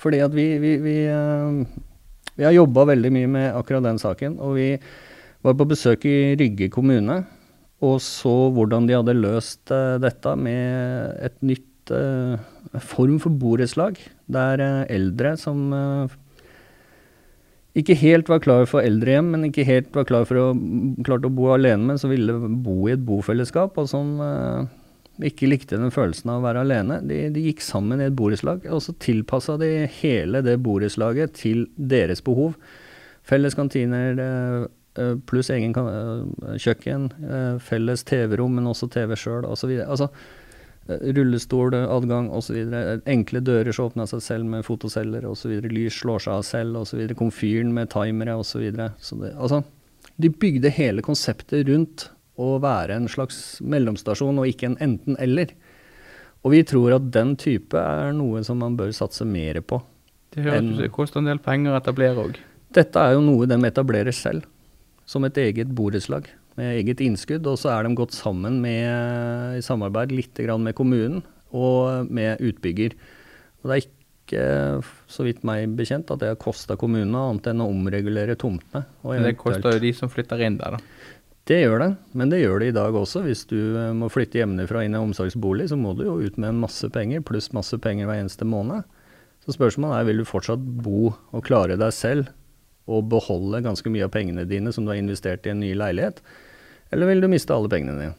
Fordi 0.00 0.18
at 0.24 0.34
vi, 0.34 0.46
vi, 0.58 0.76
vi, 0.82 0.96
eh, 1.06 1.60
vi 2.34 2.48
har 2.48 2.56
jobba 2.56 2.88
veldig 2.90 3.12
mye 3.14 3.30
med 3.30 3.52
akkurat 3.54 3.86
den 3.86 4.00
saken. 4.02 4.40
Og 4.42 4.56
vi 4.58 4.70
var 5.46 5.54
på 5.54 5.68
besøk 5.70 6.08
i 6.08 6.34
Rygge 6.40 6.70
kommune 6.72 7.22
og 7.80 8.00
så 8.04 8.32
hvordan 8.52 8.88
de 8.88 8.96
hadde 8.98 9.16
løst 9.16 9.72
eh, 9.72 9.98
dette 10.02 10.34
med 10.36 11.14
et 11.24 11.36
nytt 11.40 11.92
eh, 11.96 12.80
form 12.84 13.16
for 13.22 13.32
borettslag. 13.40 13.96
Der 14.30 14.60
eldre 14.92 15.36
som 15.40 15.70
ikke 17.78 17.94
helt 18.00 18.30
var 18.30 18.42
klar 18.42 18.66
for 18.66 18.82
eldrehjem, 18.82 19.30
men 19.34 19.46
ikke 19.46 19.66
helt 19.68 19.94
var 19.94 20.06
klar 20.08 20.26
for 20.26 20.40
å, 20.40 20.46
klart 21.06 21.26
å 21.26 21.30
bo 21.30 21.52
alene, 21.54 21.86
men 21.92 22.00
som 22.02 22.10
ville 22.10 22.34
bo 22.34 22.88
i 22.88 22.96
et 22.96 23.04
bofellesskap, 23.06 23.78
og 23.78 23.86
som 23.90 24.16
eh, 24.24 24.64
ikke 25.30 25.50
likte 25.50 25.78
den 25.78 25.94
følelsen 25.94 26.32
av 26.32 26.40
å 26.40 26.46
være 26.48 26.64
alene. 26.64 26.98
De, 27.06 27.22
de 27.30 27.44
gikk 27.46 27.62
sammen 27.62 28.02
i 28.02 28.08
et 28.08 28.16
borettslag, 28.18 28.66
og 28.66 28.82
så 28.82 28.96
tilpassa 29.02 29.54
de 29.60 29.86
hele 30.00 30.42
det 30.46 30.56
borettslaget 30.64 31.36
til 31.38 31.68
deres 31.76 32.24
behov. 32.26 32.56
Felles 33.30 33.54
kantiner 33.54 34.18
eh, 34.18 34.66
eh, 34.98 35.14
pluss 35.30 35.52
egen 35.54 35.76
eh, 35.76 36.58
kjøkken, 36.58 37.10
felles 37.62 38.06
TV-rom, 38.08 38.58
men 38.58 38.70
også 38.72 38.90
TV 38.90 39.14
sjøl 39.14 39.46
osv. 39.46 39.76
Altså, 39.86 40.10
rullestoladgang 41.16 42.30
osv. 42.34 42.58
Enkle 43.08 43.42
dører 43.44 43.74
som 43.76 43.90
åpner 43.90 44.08
seg 44.10 44.22
selv 44.24 44.48
med 44.50 44.66
fotoceller 44.66 45.26
osv. 45.28 45.52
Lys 45.70 46.00
slår 46.02 46.24
seg 46.26 46.38
av 46.38 46.46
selv 46.48 46.80
osv. 46.82 47.02
Komfyren 47.18 47.74
med 47.76 47.92
timere 47.92 48.36
osv. 48.40 48.50
Så 48.50 48.62
videre. 48.62 48.88
så 48.98 49.18
altså, 49.36 49.62
de 50.20 50.30
bygde 50.32 50.72
hele 50.74 51.04
konseptet 51.06 51.68
rundt 51.68 52.08
å 52.40 52.56
være 52.62 52.96
en 52.96 53.08
slags 53.10 53.60
mellomstasjon 53.60 54.40
og 54.40 54.48
ikke 54.48 54.70
en 54.70 54.78
enten-eller. 54.82 55.52
Og 56.44 56.54
vi 56.54 56.62
tror 56.64 56.96
at 56.96 57.10
den 57.12 57.34
type 57.40 57.76
er 57.76 58.14
noe 58.16 58.42
som 58.46 58.60
man 58.62 58.78
bør 58.78 58.92
satse 58.96 59.26
mer 59.28 59.60
på. 59.60 59.80
Det 60.34 60.46
høres 60.46 60.80
ut 60.80 60.94
koster 60.94 61.20
en 61.20 61.28
del 61.28 61.40
penger 61.42 61.74
å 61.74 61.80
etablere 61.80 62.24
òg. 62.24 62.38
Dette 62.74 63.02
er 63.02 63.16
jo 63.16 63.24
noe 63.24 63.48
de 63.50 63.58
etablerer 63.66 64.14
selv, 64.14 64.46
som 65.04 65.26
et 65.26 65.40
eget 65.42 65.72
borettslag 65.74 66.30
med 66.58 66.80
eget 66.80 67.02
innskudd. 67.04 67.46
Og 67.46 67.58
så 67.60 67.72
er 67.74 67.86
de 67.86 67.96
gått 67.98 68.16
sammen 68.16 68.60
med, 68.64 69.60
i 69.60 69.64
samarbeid 69.64 70.14
litt 70.14 70.40
grann 70.40 70.66
med 70.66 70.76
kommunen 70.78 71.22
og 71.50 72.10
med 72.10 72.42
utbygger. 72.42 72.96
Og 73.60 73.70
det 73.70 73.76
er 73.76 73.86
ikke, 73.86 74.42
så 75.10 75.26
vidt 75.26 75.42
meg 75.46 75.72
bekjent, 75.78 76.10
at 76.14 76.22
det 76.22 76.32
har 76.32 76.40
kosta 76.40 76.76
kommunene 76.78 77.24
annet 77.30 77.50
enn 77.50 77.64
å 77.64 77.70
omregulere 77.72 78.38
tomtene. 78.38 78.84
Men 79.02 79.26
det 79.26 79.38
koster 79.40 79.74
jo 79.74 79.82
de 79.82 79.90
som 79.96 80.12
flytter 80.12 80.46
inn 80.46 80.60
der, 80.60 80.78
da. 80.78 81.18
Det 81.50 81.56
gjør 81.64 81.80
det, 81.82 81.88
men 82.14 82.30
det 82.30 82.38
gjør 82.44 82.60
det 82.62 82.68
i 82.70 82.74
dag 82.76 82.94
også. 82.94 83.24
Hvis 83.24 83.42
du 83.50 83.56
eh, 83.58 83.94
må 83.96 84.06
flytte 84.12 84.38
hjemmefra 84.38 84.84
inn 84.86 84.94
i 84.94 85.00
omsorgsbolig, 85.00 85.66
så 85.72 85.78
må 85.80 85.96
du 85.98 86.04
jo 86.06 86.20
ut 86.22 86.36
med 86.38 86.60
masse 86.62 86.86
penger, 86.94 87.24
pluss 87.26 87.48
masse 87.56 87.74
penger 87.82 88.06
hver 88.06 88.20
eneste 88.20 88.46
måned. 88.46 88.84
Så 89.42 89.56
spørsmålet 89.56 89.96
er 89.98 90.06
vil 90.06 90.20
du 90.20 90.28
fortsatt 90.28 90.62
bo 90.84 91.10
og 91.10 91.42
klare 91.42 91.80
deg 91.80 91.96
selv 91.96 92.28
og 92.90 93.06
beholde 93.12 93.60
ganske 93.64 93.92
mye 93.94 94.06
av 94.08 94.10
pengene 94.14 94.44
dine 94.50 94.72
som 94.74 94.84
du 94.84 94.90
har 94.92 94.98
investert 95.00 95.46
i 95.46 95.52
en 95.54 95.60
ny 95.62 95.70
leilighet, 95.78 96.18
eller 96.92 97.06
vil 97.12 97.22
du 97.22 97.28
miste 97.30 97.54
alle 97.54 97.70
pengene 97.70 97.94
dine 98.00 98.14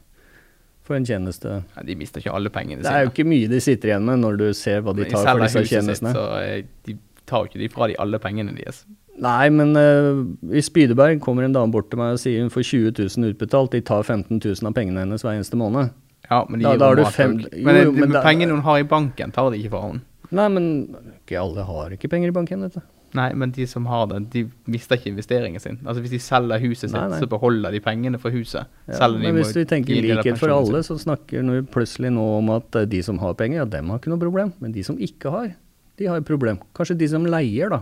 for 0.88 0.96
en 0.98 1.06
tjeneste? 1.06 1.60
Ja, 1.76 1.84
de 1.86 1.96
mister 2.00 2.24
ikke 2.24 2.34
alle 2.34 2.50
pengene 2.50 2.82
Det 2.82 2.90
er 2.92 3.04
jo 3.06 3.12
ikke 3.12 3.28
mye 3.30 3.50
de 3.52 3.60
sitter 3.62 3.92
igjen 3.92 4.08
med 4.08 4.24
når 4.24 4.40
du 4.40 4.48
ser 4.58 4.82
hva 4.82 4.96
de 4.98 5.06
tar 5.12 5.28
for 5.28 5.44
disse 5.44 5.66
tjenestene. 5.70 6.14
så 6.16 6.24
eh, 6.42 6.64
de 6.88 6.96
tar 7.30 7.44
jo 7.46 7.52
ikke 7.52 7.62
de 7.62 7.70
fra 7.72 7.88
de 7.92 7.96
alle 8.02 8.18
pengene 8.24 8.56
deres. 8.58 8.82
Nei, 9.22 9.50
men 9.54 9.76
uh, 9.78 10.24
i 10.56 10.62
Spydeberg 10.64 11.20
kommer 11.22 11.44
en 11.46 11.54
dame 11.54 11.70
bort 11.76 11.90
til 11.92 12.00
meg 12.00 12.16
og 12.16 12.20
sier 12.24 12.42
hun 12.42 12.50
får 12.50 12.64
20 12.64 12.94
000 13.20 13.34
utbetalt, 13.36 13.76
de 13.76 13.82
tar 13.86 14.02
15 14.08 14.40
000 14.42 14.68
av 14.72 14.74
pengene 14.74 15.04
hennes 15.04 15.22
hver 15.22 15.36
eneste 15.38 15.60
måned. 15.60 15.92
Ja, 16.32 16.46
men 16.50 16.60
de 16.62 16.66
Da- 16.66 16.72
gir 16.74 16.80
da 16.80 16.86
jo 16.86 16.90
har 16.90 16.96
du 16.96 17.04
mat 17.04 17.14
fem- 17.14 17.38
jo, 17.44 17.50
Men, 17.68 17.76
de- 17.76 17.92
men 18.00 18.12
da- 18.16 18.24
pengene 18.24 18.56
hun 18.56 18.62
har 18.66 18.80
i 18.80 18.88
banken, 18.88 19.32
tar 19.36 19.52
de 19.52 19.60
ikke 19.62 19.70
fra 19.76 19.82
henne. 19.90 20.02
Nei, 20.32 20.48
men 20.48 20.96
ikke 21.32 21.41
alle 21.41 21.63
har 21.67 21.96
ikke 21.96 22.10
penger 22.12 22.32
i 22.32 22.36
banken, 22.36 22.65
Dette. 22.67 22.84
Nei, 23.17 23.28
men 23.36 23.52
de 23.52 23.65
som 23.67 23.88
har 23.91 24.06
det, 24.08 24.22
de 24.32 24.44
mister 24.72 24.96
ikke 24.96 25.10
investeringen 25.12 25.60
sin. 25.60 25.80
Altså 25.84 26.04
Hvis 26.04 26.13
de 26.13 26.20
selger 26.24 26.62
huset 26.63 26.86
sitt, 26.86 26.96
Nei, 26.96 27.10
nei. 27.12 27.20
så 27.20 27.28
beholder 27.32 27.74
de 27.76 27.82
pengene 27.84 28.20
fra 28.22 28.32
huset. 28.32 28.70
Ja, 28.88 29.10
men 29.12 29.36
hvis 29.36 29.52
vi 29.58 29.65
tenker 29.67 29.98
likhet 30.06 30.39
for 30.39 30.54
alle, 30.56 30.84
så 30.88 30.96
snakker 31.00 31.44
vi 31.44 31.63
plutselig 31.74 32.13
nå 32.15 32.24
om 32.38 32.54
at 32.56 32.78
eh, 32.80 32.88
de 32.91 33.02
som 33.04 33.20
har 33.24 33.36
penger, 33.39 33.63
ja, 33.63 33.67
dem 33.67 33.91
har 33.91 34.00
ikke 34.00 34.13
noe 34.13 34.22
problem. 34.22 34.54
Men 34.63 34.76
de 34.76 34.86
som 34.88 35.00
ikke 35.00 35.34
har, 35.34 35.52
de 36.00 36.08
har 36.08 36.22
et 36.22 36.28
problem. 36.28 36.62
Kanskje 36.78 37.00
de 37.02 37.12
som 37.12 37.28
leier, 37.28 37.74
da. 37.74 37.82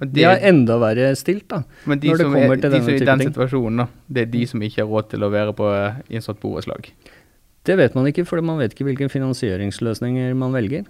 De 0.00 0.24
er 0.24 0.44
enda 0.48 0.78
verre 0.80 1.10
stilt, 1.18 1.44
da. 1.52 1.62
men 1.84 2.00
de 2.00 2.12
som 2.16 2.32
er, 2.36 2.54
de 2.56 2.70
som 2.72 2.88
er 2.88 3.02
i 3.02 3.08
den 3.08 3.24
situasjonen, 3.28 3.82
da, 3.82 3.88
det 4.08 4.22
er 4.22 4.30
de 4.32 4.46
som 4.48 4.62
ikke 4.64 4.80
har 4.80 4.88
råd 4.88 5.10
til 5.12 5.26
å 5.26 5.32
være 5.32 5.52
på 5.56 5.66
eh, 5.76 5.98
i 6.08 6.20
en 6.20 6.24
sånt 6.24 6.40
borettslag. 6.40 6.88
Det 7.68 7.76
vet 7.76 7.96
man 7.96 8.08
ikke, 8.08 8.24
for 8.28 8.40
man 8.44 8.56
vet 8.60 8.72
ikke 8.72 8.86
hvilke 8.88 9.10
finansieringsløsninger 9.12 10.32
man 10.40 10.56
velger. 10.56 10.88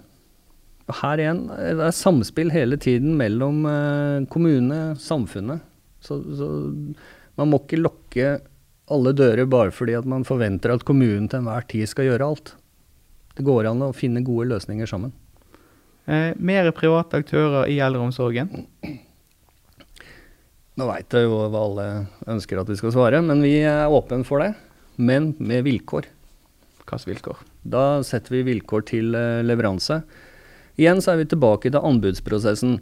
Og 0.91 0.97
Her 0.99 1.23
igjen, 1.23 1.45
eh, 1.55 1.73
det 1.79 1.87
er 1.87 1.95
samspill 1.95 2.51
hele 2.51 2.77
tiden 2.81 3.15
mellom 3.19 3.65
eh, 3.69 4.27
kommune, 4.31 4.81
samfunnet. 4.99 5.63
Så, 6.03 6.19
så 6.35 6.47
man 7.39 7.51
må 7.51 7.61
ikke 7.61 7.79
lukke 7.79 8.31
alle 8.91 9.13
dører 9.15 9.47
bare 9.47 9.71
fordi 9.71 9.95
at 9.95 10.07
man 10.09 10.25
forventer 10.27 10.73
at 10.73 10.83
kommunen 10.87 11.29
til 11.31 11.39
enhver 11.39 11.63
tid 11.71 11.87
skal 11.87 12.09
gjøre 12.09 12.27
alt. 12.27 12.55
Det 13.37 13.45
går 13.47 13.69
an 13.69 13.85
å 13.85 13.93
finne 13.95 14.23
gode 14.25 14.49
løsninger 14.51 14.89
sammen. 14.89 15.13
Eh, 16.09 16.33
mer 16.35 16.67
private 16.75 17.21
aktører 17.21 17.69
i 17.71 17.79
eldreomsorgen. 17.83 18.65
Nå 20.79 20.87
veit 20.87 21.13
jeg 21.13 21.27
jo 21.27 21.37
hva 21.51 21.61
alle 21.61 21.85
ønsker 22.31 22.59
at 22.59 22.71
vi 22.71 22.79
skal 22.79 22.93
svare, 22.95 23.21
men 23.23 23.43
vi 23.43 23.59
er 23.67 23.91
åpne 23.91 24.25
for 24.27 24.43
det. 24.43 24.51
Men 24.99 25.31
med 25.39 25.63
vilkår. 25.67 26.09
Hvilke 26.81 27.07
vilkår? 27.07 27.45
Da 27.63 27.85
setter 28.03 28.35
vi 28.35 28.43
vilkår 28.49 28.83
til 28.89 29.15
eh, 29.15 29.39
leveranse. 29.45 30.01
Igjen 30.79 31.01
så 31.03 31.13
er 31.13 31.21
vi 31.21 31.31
tilbake 31.31 31.71
til 31.71 31.83
anbudsprosessen. 31.83 32.79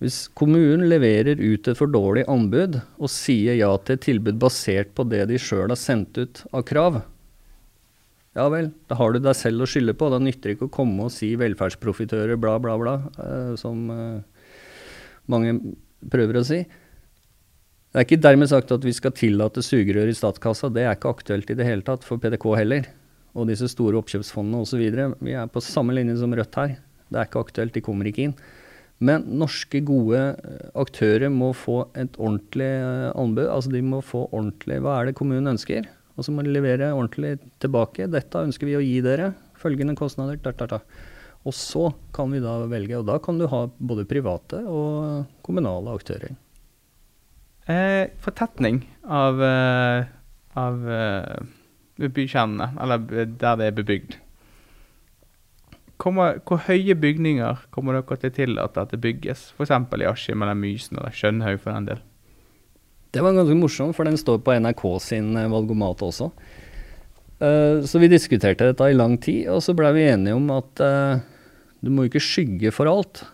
Hvis 0.00 0.24
kommunen 0.36 0.86
leverer 0.88 1.40
ut 1.40 1.68
et 1.68 1.76
for 1.76 1.92
dårlig 1.92 2.24
anbud 2.30 2.80
og 2.80 3.12
sier 3.12 3.58
ja 3.58 3.70
til 3.84 3.98
et 3.98 4.04
tilbud 4.06 4.40
basert 4.40 4.94
på 4.96 5.04
det 5.08 5.26
de 5.28 5.40
sjøl 5.40 5.68
har 5.68 5.80
sendt 5.80 6.16
ut 6.20 6.44
av 6.56 6.64
krav, 6.68 7.02
ja 8.38 8.46
vel, 8.46 8.70
da 8.86 8.94
har 8.94 9.12
du 9.12 9.18
deg 9.18 9.34
selv 9.34 9.64
å 9.64 9.68
skylde 9.68 9.96
på. 9.98 10.08
Da 10.12 10.20
nytter 10.22 10.52
det 10.52 10.56
ikke 10.56 10.68
å 10.68 10.76
komme 10.76 11.08
og 11.08 11.14
si 11.14 11.32
velferdsprofitører, 11.38 12.38
bla, 12.40 12.54
bla, 12.62 12.76
bla, 12.78 12.94
eh, 13.24 13.54
som 13.58 13.88
eh, 13.90 14.52
mange 15.30 15.56
prøver 16.12 16.38
å 16.38 16.44
si. 16.46 16.60
Det 17.90 17.98
er 17.98 18.06
ikke 18.06 18.20
dermed 18.22 18.46
sagt 18.52 18.70
at 18.70 18.86
vi 18.86 18.94
skal 18.94 19.16
tillate 19.18 19.64
sugerør 19.66 20.12
i 20.12 20.14
statskassa. 20.14 20.70
Det 20.70 20.84
er 20.86 20.94
ikke 20.94 21.10
aktuelt 21.10 21.50
i 21.50 21.56
det 21.58 21.66
hele 21.66 21.82
tatt 21.86 22.06
for 22.06 22.22
PDK 22.22 22.46
heller. 22.60 22.86
Og 23.34 23.50
disse 23.50 23.66
store 23.70 23.98
oppkjøpsfondene 23.98 24.62
osv. 24.62 24.84
Vi 25.26 25.34
er 25.34 25.50
på 25.50 25.62
samme 25.64 25.96
linje 25.98 26.16
som 26.22 26.34
Rødt 26.34 26.58
her. 26.58 26.76
Det 27.10 27.18
er 27.18 27.28
ikke 27.28 27.44
aktuelt, 27.44 27.74
de 27.74 27.82
kommer 27.84 28.08
ikke 28.08 28.28
inn. 28.28 28.34
Men 29.00 29.24
norske 29.40 29.80
gode 29.88 30.18
eh, 30.20 30.66
aktører 30.78 31.32
må 31.32 31.50
få 31.56 31.82
et 31.98 32.18
ordentlig 32.20 32.68
eh, 32.68 33.08
anbud. 33.18 33.46
Altså 33.48 33.72
de 33.72 33.80
må 33.84 34.02
få 34.04 34.26
ordentlig 34.28 34.80
Hva 34.84 34.98
er 34.98 35.08
det 35.08 35.16
kommunen 35.18 35.54
ønsker? 35.54 35.88
Og 36.18 36.26
så 36.26 36.34
må 36.34 36.44
de 36.44 36.52
levere 36.52 36.92
ordentlig 36.92 37.38
tilbake. 37.64 38.10
Dette 38.12 38.44
ønsker 38.44 38.68
vi 38.68 38.76
å 38.76 38.84
gi 38.84 38.98
dere. 39.04 39.32
Følgende 39.60 39.96
kostnader. 39.96 40.36
Da, 40.44 40.52
da, 40.52 40.68
da. 40.76 40.80
Og 41.48 41.56
så 41.56 41.86
kan 42.12 42.28
vi 42.34 42.42
da 42.44 42.58
velge. 42.68 43.00
Og 43.00 43.08
da 43.08 43.16
kan 43.24 43.40
du 43.40 43.48
ha 43.48 43.64
både 43.80 44.04
private 44.08 44.60
og 44.68 45.24
kommunale 45.46 45.96
aktører. 45.96 46.36
Eh, 47.70 48.12
fortetning 48.20 48.82
av, 49.08 49.40
eh, 49.40 50.10
av 50.60 50.82
bykjernene, 52.00 52.74
eller 52.80 53.06
der 53.24 53.56
det 53.60 53.70
er 53.70 53.76
bebygd. 53.80 54.20
Kommer, 56.00 56.38
hvor 56.48 56.62
høye 56.64 56.94
bygninger 56.96 57.66
kommer 57.74 57.98
dere 57.98 58.16
til 58.22 58.30
å 58.30 58.36
tillate 58.36 58.84
at 58.84 58.94
det 58.94 59.02
bygges? 59.04 59.50
F.eks. 59.56 59.74
i 60.00 60.08
Askim 60.08 60.44
eller 60.44 60.56
Mysen 60.56 60.96
eller 60.96 61.12
Skjønhaug 61.12 61.60
for 61.60 61.76
den 61.76 61.90
del. 61.90 62.00
Det 63.10 63.24
var 63.24 63.34
ganske 63.34 63.58
morsomt, 63.58 63.96
for 63.96 64.06
den 64.06 64.16
står 64.20 64.38
på 64.46 64.54
NRK 64.62 64.84
sin 65.02 65.34
eh, 65.36 65.50
valgomat 65.50 66.04
også. 66.06 66.30
Uh, 67.40 67.80
så 67.88 68.00
vi 68.00 68.10
diskuterte 68.12 68.68
dette 68.68 68.86
i 68.86 68.96
lang 68.96 69.16
tid, 69.20 69.48
og 69.50 69.62
så 69.64 69.74
blei 69.76 69.90
vi 69.96 70.06
enige 70.10 70.36
om 70.36 70.48
at 70.52 70.82
uh, 70.84 71.20
du 71.80 71.88
må 71.92 72.06
ikke 72.06 72.22
skygge 72.22 72.72
for 72.74 72.90
alt. 72.90 73.24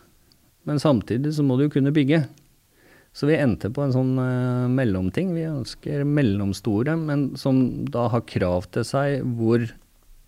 Men 0.66 0.80
samtidig 0.82 1.34
så 1.36 1.44
må 1.46 1.58
du 1.58 1.66
jo 1.66 1.74
kunne 1.74 1.94
bygge. 1.94 2.24
Så 3.16 3.28
vi 3.28 3.38
endte 3.38 3.70
på 3.72 3.84
en 3.84 3.94
sånn 3.94 4.14
uh, 4.18 4.66
mellomting. 4.72 5.34
Vi 5.36 5.46
ønsker 5.48 6.06
mellomstore, 6.08 6.96
men 6.98 7.28
som 7.40 7.60
da 7.92 8.06
har 8.14 8.26
krav 8.30 8.70
til 8.74 8.86
seg 8.86 9.26
hvor 9.38 9.66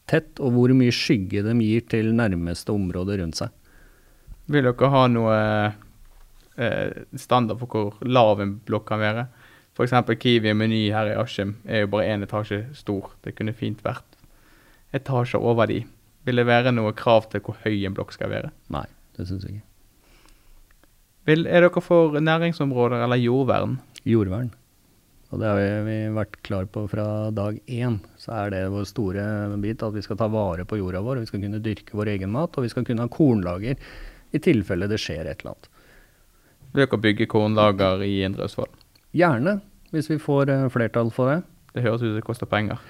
tett 0.08 0.40
og 0.40 0.54
hvor 0.56 0.72
mye 0.76 0.94
skygge 0.94 1.44
de 1.46 1.54
gir 1.60 1.84
til 1.90 2.10
nærmeste 2.16 2.72
område 2.74 3.18
rundt 3.20 3.38
seg. 3.40 3.52
Vil 4.48 4.64
dere 4.64 4.90
ha 4.92 5.04
noe 5.12 5.36
eh, 6.56 7.04
standard 7.20 7.60
for 7.60 7.68
hvor 7.74 8.08
lav 8.08 8.40
en 8.40 8.56
blokk 8.64 8.88
kan 8.88 9.02
være? 9.02 9.26
F.eks. 9.78 9.94
Kiwi 10.18 10.54
Meny 10.56 10.88
her 10.90 11.12
i 11.12 11.18
Askim 11.20 11.58
er 11.68 11.84
jo 11.84 11.92
bare 11.92 12.08
én 12.10 12.24
etasje 12.26 12.64
stor. 12.74 13.12
Det 13.22 13.36
kunne 13.38 13.54
fint 13.54 13.84
vært 13.84 14.16
etasjer 14.96 15.44
over 15.44 15.68
de. 15.70 15.82
Vil 16.26 16.40
det 16.40 16.48
være 16.48 16.72
noe 16.74 16.94
krav 16.96 17.28
til 17.30 17.44
hvor 17.44 17.60
høy 17.62 17.84
en 17.86 17.94
blokk 17.94 18.16
skal 18.16 18.32
være? 18.32 18.50
Nei, 18.74 18.86
det 19.16 19.28
syns 19.28 19.44
jeg 19.46 19.58
ikke. 19.58 19.64
Vil, 21.28 21.44
er 21.46 21.66
dere 21.66 21.82
for 21.84 22.16
næringsområder 22.24 23.04
eller 23.04 23.20
jordvern? 23.20 23.76
Jordvern. 24.08 24.50
Og 25.28 25.40
det 25.42 25.48
har 25.50 25.58
vi, 25.60 25.70
vi 25.84 25.96
vært 26.16 26.38
klar 26.46 26.68
på 26.72 26.86
fra 26.88 27.06
dag 27.36 27.58
én. 27.68 27.98
Så 28.16 28.32
er 28.32 28.52
det 28.54 28.62
vår 28.72 28.86
store 28.88 29.24
bit 29.60 29.82
at 29.84 29.96
vi 29.96 30.04
skal 30.04 30.16
ta 30.20 30.28
vare 30.32 30.64
på 30.68 30.78
jorda 30.80 31.02
vår. 31.04 31.20
Vi 31.20 31.28
skal 31.28 31.42
kunne 31.42 31.60
dyrke 31.64 31.96
vår 31.98 32.14
egen 32.14 32.32
mat, 32.32 32.56
og 32.56 32.64
vi 32.64 32.70
skal 32.72 32.86
kunne 32.88 33.04
ha 33.04 33.12
kornlager 33.12 33.76
i 34.32 34.40
tilfelle 34.44 34.88
det 34.88 35.00
skjer 35.02 35.28
et 35.28 35.42
eller 35.42 35.52
annet. 35.52 35.68
Vil 36.72 36.84
dere 36.84 37.00
bygge 37.04 37.28
kornlager 37.28 38.04
i 38.04 38.22
Indre 38.24 38.48
Østfold? 38.48 38.72
Gjerne, 39.16 39.58
hvis 39.92 40.08
vi 40.12 40.18
får 40.20 40.52
eh, 40.52 40.64
flertall 40.72 41.12
for 41.12 41.32
det. 41.32 41.42
Det 41.74 41.84
høres 41.84 42.02
ut 42.02 42.08
som 42.08 42.16
det 42.16 42.24
koster 42.26 42.48
penger. 42.48 42.80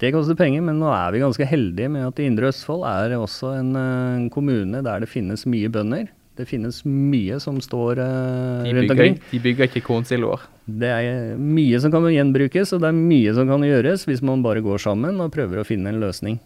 Det 0.00 0.12
koster 0.12 0.36
penger, 0.36 0.60
men 0.64 0.80
nå 0.80 0.90
er 0.92 1.12
vi 1.12 1.24
ganske 1.24 1.48
heldige 1.48 1.88
med 1.92 2.10
at 2.10 2.20
Indre 2.20 2.50
Østfold 2.52 2.84
er 2.88 3.16
også 3.16 3.54
en, 3.56 3.72
eh, 3.80 4.20
en 4.20 4.30
kommune 4.32 4.84
der 4.84 5.04
det 5.04 5.08
finnes 5.12 5.48
mye 5.48 5.72
bønder. 5.72 6.12
Det 6.36 6.44
finnes 6.48 6.82
mye 6.84 7.38
som 7.40 7.60
står 7.64 8.00
uh, 8.02 8.66
rundt 8.66 8.92
omkring. 8.92 9.16
de 9.30 9.40
bygger 9.40 9.70
ikke 9.70 9.84
kornsiloer. 9.86 10.42
Det 10.66 10.90
er 10.90 11.38
mye 11.40 11.78
som 11.80 11.94
kan 11.94 12.04
gjenbrukes, 12.10 12.74
og 12.74 12.82
det 12.82 12.90
er 12.90 12.98
mye 12.98 13.32
som 13.36 13.48
kan 13.48 13.64
gjøres 13.64 14.04
hvis 14.08 14.20
man 14.26 14.44
bare 14.44 14.64
går 14.64 14.82
sammen 14.82 15.22
og 15.22 15.32
prøver 15.32 15.62
å 15.62 15.66
finne 15.66 15.92
en 15.92 16.02
løsning. 16.02 16.40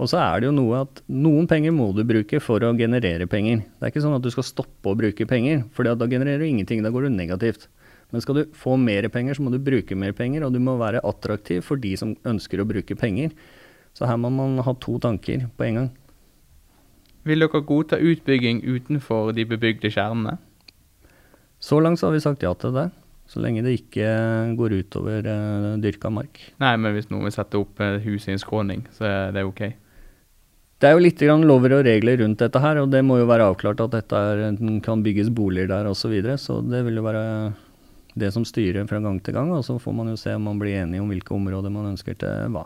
Og 0.00 0.08
så 0.08 0.16
er 0.22 0.40
det 0.40 0.48
jo 0.48 0.56
noe 0.56 0.80
at 0.86 1.02
noen 1.12 1.44
penger 1.48 1.74
må 1.76 1.90
du 1.92 2.00
bruke 2.08 2.40
for 2.40 2.64
å 2.64 2.72
generere 2.78 3.26
penger. 3.28 3.60
Det 3.76 3.84
er 3.84 3.92
ikke 3.92 4.02
sånn 4.06 4.16
at 4.16 4.24
du 4.24 4.30
skal 4.32 4.46
stoppe 4.48 4.88
å 4.88 4.96
bruke 4.96 5.26
penger, 5.28 5.66
for 5.76 5.84
da 5.84 6.08
genererer 6.08 6.40
du 6.40 6.48
ingenting, 6.48 6.80
da 6.82 6.92
går 6.94 7.06
du 7.06 7.12
negativt. 7.12 7.68
Men 8.10 8.24
skal 8.24 8.40
du 8.40 8.54
få 8.56 8.78
mer 8.80 9.06
penger, 9.12 9.36
så 9.36 9.44
må 9.44 9.52
du 9.52 9.60
bruke 9.62 9.98
mer 9.98 10.16
penger, 10.16 10.46
og 10.46 10.56
du 10.56 10.60
må 10.62 10.78
være 10.80 11.02
attraktiv 11.06 11.62
for 11.68 11.78
de 11.78 11.92
som 12.00 12.16
ønsker 12.26 12.62
å 12.62 12.66
bruke 12.66 12.96
penger. 12.98 13.34
Så 13.94 14.08
her 14.08 14.16
må 14.18 14.30
man 14.32 14.58
ha 14.64 14.74
to 14.80 14.96
tanker 15.02 15.44
på 15.58 15.66
en 15.66 15.78
gang. 15.78 15.90
Vil 17.28 17.44
dere 17.44 17.60
godta 17.66 17.98
utbygging 18.00 18.62
utenfor 18.64 19.34
de 19.36 19.44
bebygde 19.48 19.90
kjernene? 19.92 20.38
Så 21.60 21.80
langt 21.84 22.00
så 22.00 22.08
har 22.08 22.16
vi 22.16 22.22
sagt 22.24 22.44
ja 22.44 22.54
til 22.56 22.72
det, 22.72 22.86
så 23.28 23.42
lenge 23.44 23.62
det 23.66 23.76
ikke 23.76 24.08
går 24.56 24.78
utover 24.80 25.26
uh, 25.28 25.76
dyrka 25.82 26.08
mark. 26.08 26.40
Nei, 26.62 26.72
men 26.80 26.96
hvis 26.96 27.10
noen 27.12 27.28
vil 27.28 27.34
sette 27.34 27.60
opp 27.60 27.82
uh, 27.84 27.98
hus 28.00 28.24
i 28.26 28.32
en 28.32 28.40
skråning, 28.40 28.86
så 28.96 29.04
er 29.04 29.34
det 29.36 29.44
ok. 29.44 29.60
Det 30.80 30.88
er 30.88 30.96
jo 30.96 31.02
litt 31.04 31.20
grann 31.20 31.44
lover 31.44 31.76
og 31.76 31.84
regler 31.84 32.22
rundt 32.22 32.40
dette 32.40 32.62
her, 32.64 32.80
og 32.80 32.88
det 32.88 33.02
må 33.04 33.18
jo 33.20 33.28
være 33.28 33.50
avklart 33.50 33.82
at 33.84 33.98
dette 33.98 34.16
er, 34.16 34.56
kan 34.80 35.04
bygges 35.04 35.28
boliger 35.36 35.68
der 35.68 35.90
osv. 35.90 36.06
Så, 36.06 36.12
videre, 36.14 36.38
så 36.40 36.56
det 36.64 36.80
vil 36.86 36.96
jo 36.96 37.04
være 37.04 37.24
det 38.16 38.32
som 38.32 38.46
styrer 38.48 38.88
fra 38.88 39.02
gang 39.04 39.20
til 39.20 39.36
gang, 39.36 39.52
og 39.52 39.60
så 39.66 39.76
får 39.78 39.94
man 39.98 40.08
jo 40.08 40.16
se 40.18 40.32
om 40.34 40.48
man 40.48 40.58
blir 40.58 40.80
enig 40.80 41.02
om 41.02 41.12
hvilke 41.12 41.36
områder 41.36 41.74
man 41.74 41.92
ønsker 41.92 42.16
til 42.24 42.56
hva. 42.56 42.64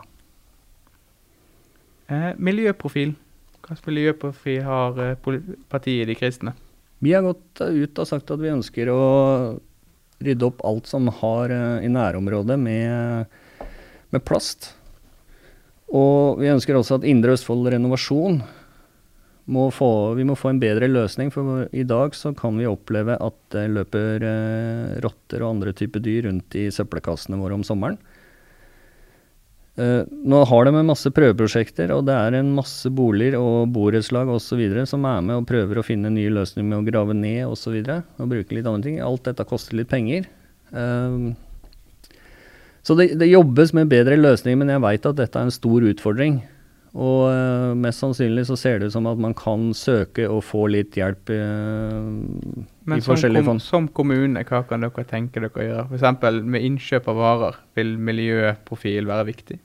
Eh, 2.07 2.31
miljøprofil. 2.39 3.17
Hvilket 3.65 3.87
miljøprofil 3.89 4.61
har 4.65 4.99
eh, 5.01 5.37
partiet 5.71 6.09
De 6.09 6.15
kristne? 6.17 6.53
Vi 7.01 7.13
har 7.15 7.25
gått 7.25 7.61
eh, 7.65 7.85
ut 7.85 8.01
og 8.01 8.09
sagt 8.09 8.29
at 8.33 8.41
vi 8.41 8.53
ønsker 8.53 8.91
å 8.93 8.99
rydde 10.25 10.47
opp 10.47 10.61
alt 10.65 10.89
som 10.89 11.09
har 11.21 11.53
eh, 11.53 11.85
i 11.87 11.89
nærområdet 11.89 12.59
med, 12.61 13.25
med 14.13 14.25
plast. 14.25 14.73
Og 15.89 16.37
vi 16.41 16.51
ønsker 16.53 16.77
også 16.77 16.99
at 16.99 17.09
Indre 17.09 17.33
Østfold 17.33 17.65
Renovasjon 17.73 18.39
må 19.45 19.67
få, 19.73 19.89
vi 20.17 20.25
må 20.25 20.37
få 20.37 20.51
en 20.53 20.61
bedre 20.61 20.89
løsning. 20.89 21.31
For 21.33 21.65
i 21.73 21.85
dag 21.89 22.13
så 22.17 22.33
kan 22.37 22.57
vi 22.61 22.69
oppleve 22.69 23.17
at 23.21 23.37
det 23.53 23.67
løper 23.73 24.25
rotter 25.05 25.45
og 25.45 25.51
andre 25.51 25.73
typer 25.77 26.01
dyr 26.05 26.25
rundt 26.25 26.57
i 26.57 26.67
søppelkassene 26.73 27.37
våre 27.37 27.57
om 27.57 27.65
sommeren. 27.65 27.99
Eh, 29.75 30.03
nå 30.07 30.37
har 30.47 30.65
de 30.65 30.71
en 30.71 30.87
masse 30.87 31.09
prøveprosjekter, 31.11 31.91
og 31.91 32.05
det 32.07 32.15
er 32.15 32.37
en 32.37 32.53
masse 32.55 32.87
boliger 32.95 33.35
og 33.41 33.73
borettslag 33.75 34.29
osv. 34.31 34.61
som 34.87 35.07
er 35.09 35.25
med 35.25 35.41
og 35.41 35.47
prøver 35.49 35.79
å 35.81 35.83
finne 35.83 36.13
nye 36.13 36.31
løsninger 36.31 36.69
med 36.69 36.79
å 36.79 36.87
grave 36.87 37.17
ned 37.17 37.43
osv. 37.43 37.51
Og, 37.51 37.59
så 37.59 37.73
videre, 37.75 37.97
og 38.17 38.31
bruke 38.31 38.55
litt 38.55 38.69
andre 38.69 38.87
ting. 38.87 39.01
Alt 39.03 39.27
dette 39.27 39.47
koster 39.47 39.75
litt 39.75 39.91
penger. 39.91 40.29
Eh, 40.71 41.33
så 42.85 42.95
det, 42.95 43.15
det 43.19 43.31
jobbes 43.31 43.73
med 43.75 43.91
bedre 43.91 44.15
løsninger, 44.19 44.61
men 44.61 44.71
jeg 44.71 44.85
veit 44.85 45.09
at 45.09 45.19
dette 45.19 45.41
er 45.41 45.49
en 45.49 45.55
stor 45.55 45.87
utfordring. 45.91 46.39
Og 46.95 47.25
eh, 47.27 47.73
mest 47.75 47.99
sannsynlig 47.99 48.45
så 48.47 48.55
ser 48.59 48.79
det 48.79 48.87
ut 48.87 48.95
som 48.95 49.07
at 49.09 49.19
man 49.19 49.33
kan 49.35 49.67
søke 49.75 50.29
og 50.31 50.39
få 50.47 50.61
litt 50.71 50.95
hjelp 50.95 51.31
eh, 51.35 52.95
i 52.95 53.01
forskjellige 53.03 53.43
kom, 53.43 53.49
fond. 53.57 53.63
som 53.65 53.89
kommune, 53.91 54.45
hva 54.47 54.61
kan 54.69 54.85
dere 54.85 55.07
tenke 55.09 55.43
dere 55.43 55.51
å 55.51 55.65
gjøre? 55.65 55.85
F.eks. 55.99 56.39
med 56.47 56.67
innkjøp 56.69 57.09
av 57.11 57.19
varer, 57.19 57.59
vil 57.75 57.97
miljøprofil 57.99 59.11
være 59.11 59.27
viktig? 59.27 59.59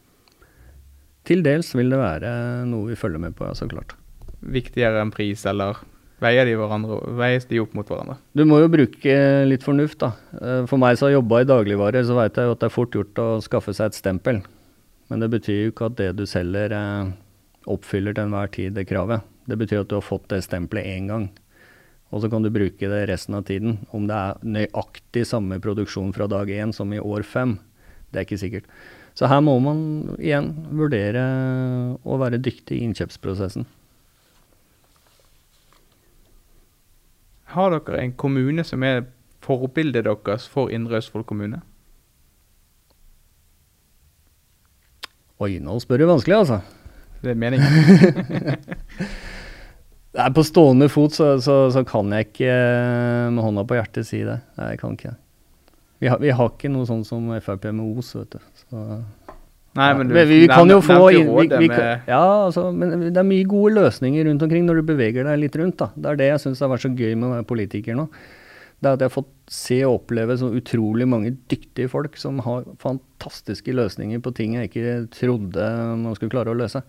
Til 1.30 1.46
dels 1.46 1.70
vil 1.78 1.92
det 1.92 2.00
være 2.00 2.34
noe 2.66 2.90
vi 2.90 2.98
følger 2.98 3.22
med 3.22 3.38
på, 3.38 3.46
ja, 3.46 3.54
så 3.54 3.70
klart. 3.70 3.94
Viktigere 4.40 5.02
enn 5.04 5.14
pris, 5.14 5.44
eller 5.46 5.78
veier 6.20 6.48
de, 6.48 6.56
hverandre, 6.58 6.98
veies 7.20 7.46
de 7.46 7.60
opp 7.62 7.76
mot 7.78 7.86
hverandre? 7.86 8.18
Du 8.34 8.42
må 8.48 8.58
jo 8.58 8.70
bruke 8.72 9.18
litt 9.46 9.62
fornuft, 9.62 10.00
da. 10.02 10.14
Eh, 10.40 10.62
For 10.66 10.82
meg 10.82 10.98
som 10.98 11.06
har 11.06 11.20
jobba 11.20 11.44
i 11.44 11.48
dagligvare, 11.52 12.02
så 12.08 12.18
veit 12.18 12.34
jeg 12.40 12.50
jo 12.50 12.56
at 12.56 12.64
det 12.64 12.72
er 12.72 12.74
fort 12.74 12.96
gjort 12.98 13.22
å 13.22 13.28
skaffe 13.44 13.76
seg 13.76 13.92
et 13.92 14.00
stempel. 14.02 14.42
Men 15.10 15.22
det 15.22 15.30
betyr 15.32 15.64
jo 15.64 15.72
ikke 15.72 15.90
at 15.90 15.98
det 15.98 16.10
du 16.20 16.24
selger 16.28 16.72
eh, 16.76 17.12
oppfyller 17.70 18.14
til 18.14 18.28
enhver 18.28 18.50
tid 18.54 18.76
det 18.78 18.86
kravet. 18.88 19.26
Det 19.50 19.58
betyr 19.58 19.82
at 19.82 19.90
du 19.90 19.96
har 19.98 20.06
fått 20.06 20.28
det 20.30 20.44
stempelet 20.46 20.86
én 20.86 21.10
gang. 21.10 21.26
Og 22.10 22.22
så 22.22 22.30
kan 22.30 22.42
du 22.42 22.50
bruke 22.50 22.90
det 22.90 23.04
resten 23.10 23.36
av 23.38 23.44
tiden. 23.46 23.80
Om 23.94 24.06
det 24.10 24.16
er 24.16 24.46
nøyaktig 24.46 25.26
samme 25.26 25.60
produksjon 25.62 26.14
fra 26.14 26.30
dag 26.30 26.50
én 26.50 26.74
som 26.74 26.94
i 26.94 27.02
år 27.02 27.26
fem, 27.26 27.58
det 28.10 28.22
er 28.22 28.26
ikke 28.26 28.40
sikkert. 28.42 28.70
Så 29.18 29.28
her 29.30 29.42
må 29.42 29.56
man 29.62 29.80
igjen 30.18 30.52
vurdere 30.78 31.22
å 32.06 32.18
være 32.22 32.40
dyktig 32.42 32.78
i 32.78 32.86
innkjøpsprosessen. 32.86 33.66
Har 37.50 37.74
dere 37.74 38.04
en 38.04 38.14
kommune 38.14 38.62
som 38.66 38.86
er 38.86 39.08
forbildet 39.42 40.06
deres 40.06 40.46
for 40.50 40.70
Indre 40.70 41.00
Østfold 41.02 41.26
kommune? 41.26 41.62
Oi, 45.40 45.54
nå 45.64 45.78
spør 45.80 46.02
du 46.02 46.06
vanskelig, 46.10 46.36
altså. 46.42 46.58
Det 47.24 47.32
er 47.34 47.38
meningen. 47.40 47.70
Nei, 50.18 50.26
på 50.34 50.42
stående 50.44 50.88
fot 50.90 51.14
så, 51.14 51.36
så, 51.44 51.56
så 51.70 51.84
kan 51.86 52.10
jeg 52.16 52.26
ikke 52.32 52.50
eh, 52.50 53.26
med 53.30 53.44
hånda 53.44 53.62
på 53.68 53.76
hjertet 53.78 54.08
si 54.08 54.24
det. 54.26 54.40
Nei, 54.58 54.72
jeg 54.74 54.80
kan 54.82 54.96
ikke. 54.98 55.12
Vi 56.02 56.08
har, 56.10 56.18
vi 56.22 56.32
har 56.34 56.50
ikke 56.50 56.70
noe 56.72 56.88
sånn 56.88 57.04
som 57.06 57.28
Frp 57.44 57.68
med 57.70 58.00
Os, 58.00 58.10
vet 58.18 58.34
du. 58.34 58.40
Så, 58.64 58.84
Nei, 59.78 59.86
men 59.94 60.08
du 60.10 60.16
vi, 60.16 60.24
vi 60.42 60.48
kan 60.50 60.66
jo 60.72 60.80
få 60.82 60.96
inn- 61.14 61.28
vi, 61.36 61.44
vi, 61.62 61.68
kan- 61.70 62.00
Ja, 62.10 62.22
altså, 62.48 62.64
men 62.74 63.04
det 63.14 63.20
er 63.20 63.28
mye 63.28 63.46
gode 63.46 63.76
løsninger 63.76 64.26
rundt 64.26 64.42
omkring 64.42 64.64
når 64.66 64.80
du 64.80 64.88
beveger 64.88 65.28
deg 65.30 65.38
litt 65.44 65.58
rundt. 65.60 65.76
da. 65.78 65.92
Det 65.94 66.10
er 66.10 66.18
det 66.18 66.30
jeg 66.32 66.42
syns 66.42 66.64
har 66.64 66.72
vært 66.72 66.88
så 66.88 66.90
gøy 66.90 67.12
med 67.14 67.28
å 67.28 67.34
være 67.36 67.46
politiker 67.52 67.94
nå. 68.00 68.08
Det 68.80 68.88
er 68.90 68.96
at 68.96 69.04
jeg 69.04 69.12
har 69.12 69.14
fått 69.14 69.30
se 69.50 69.80
og 69.82 69.96
oppleve 70.04 70.36
så 70.38 70.50
utrolig 70.54 71.08
mange 71.10 71.32
dyktige 71.50 71.90
folk 71.90 72.14
som 72.20 72.38
har 72.46 72.68
fantastiske 72.82 73.74
løsninger 73.74 74.22
på 74.22 74.32
ting 74.36 74.54
jeg 74.54 74.70
ikke 74.70 74.92
trodde 75.16 75.70
man 75.98 76.14
skulle 76.14 76.30
klare 76.36 76.52
å 76.52 76.58
løse. 76.58 76.84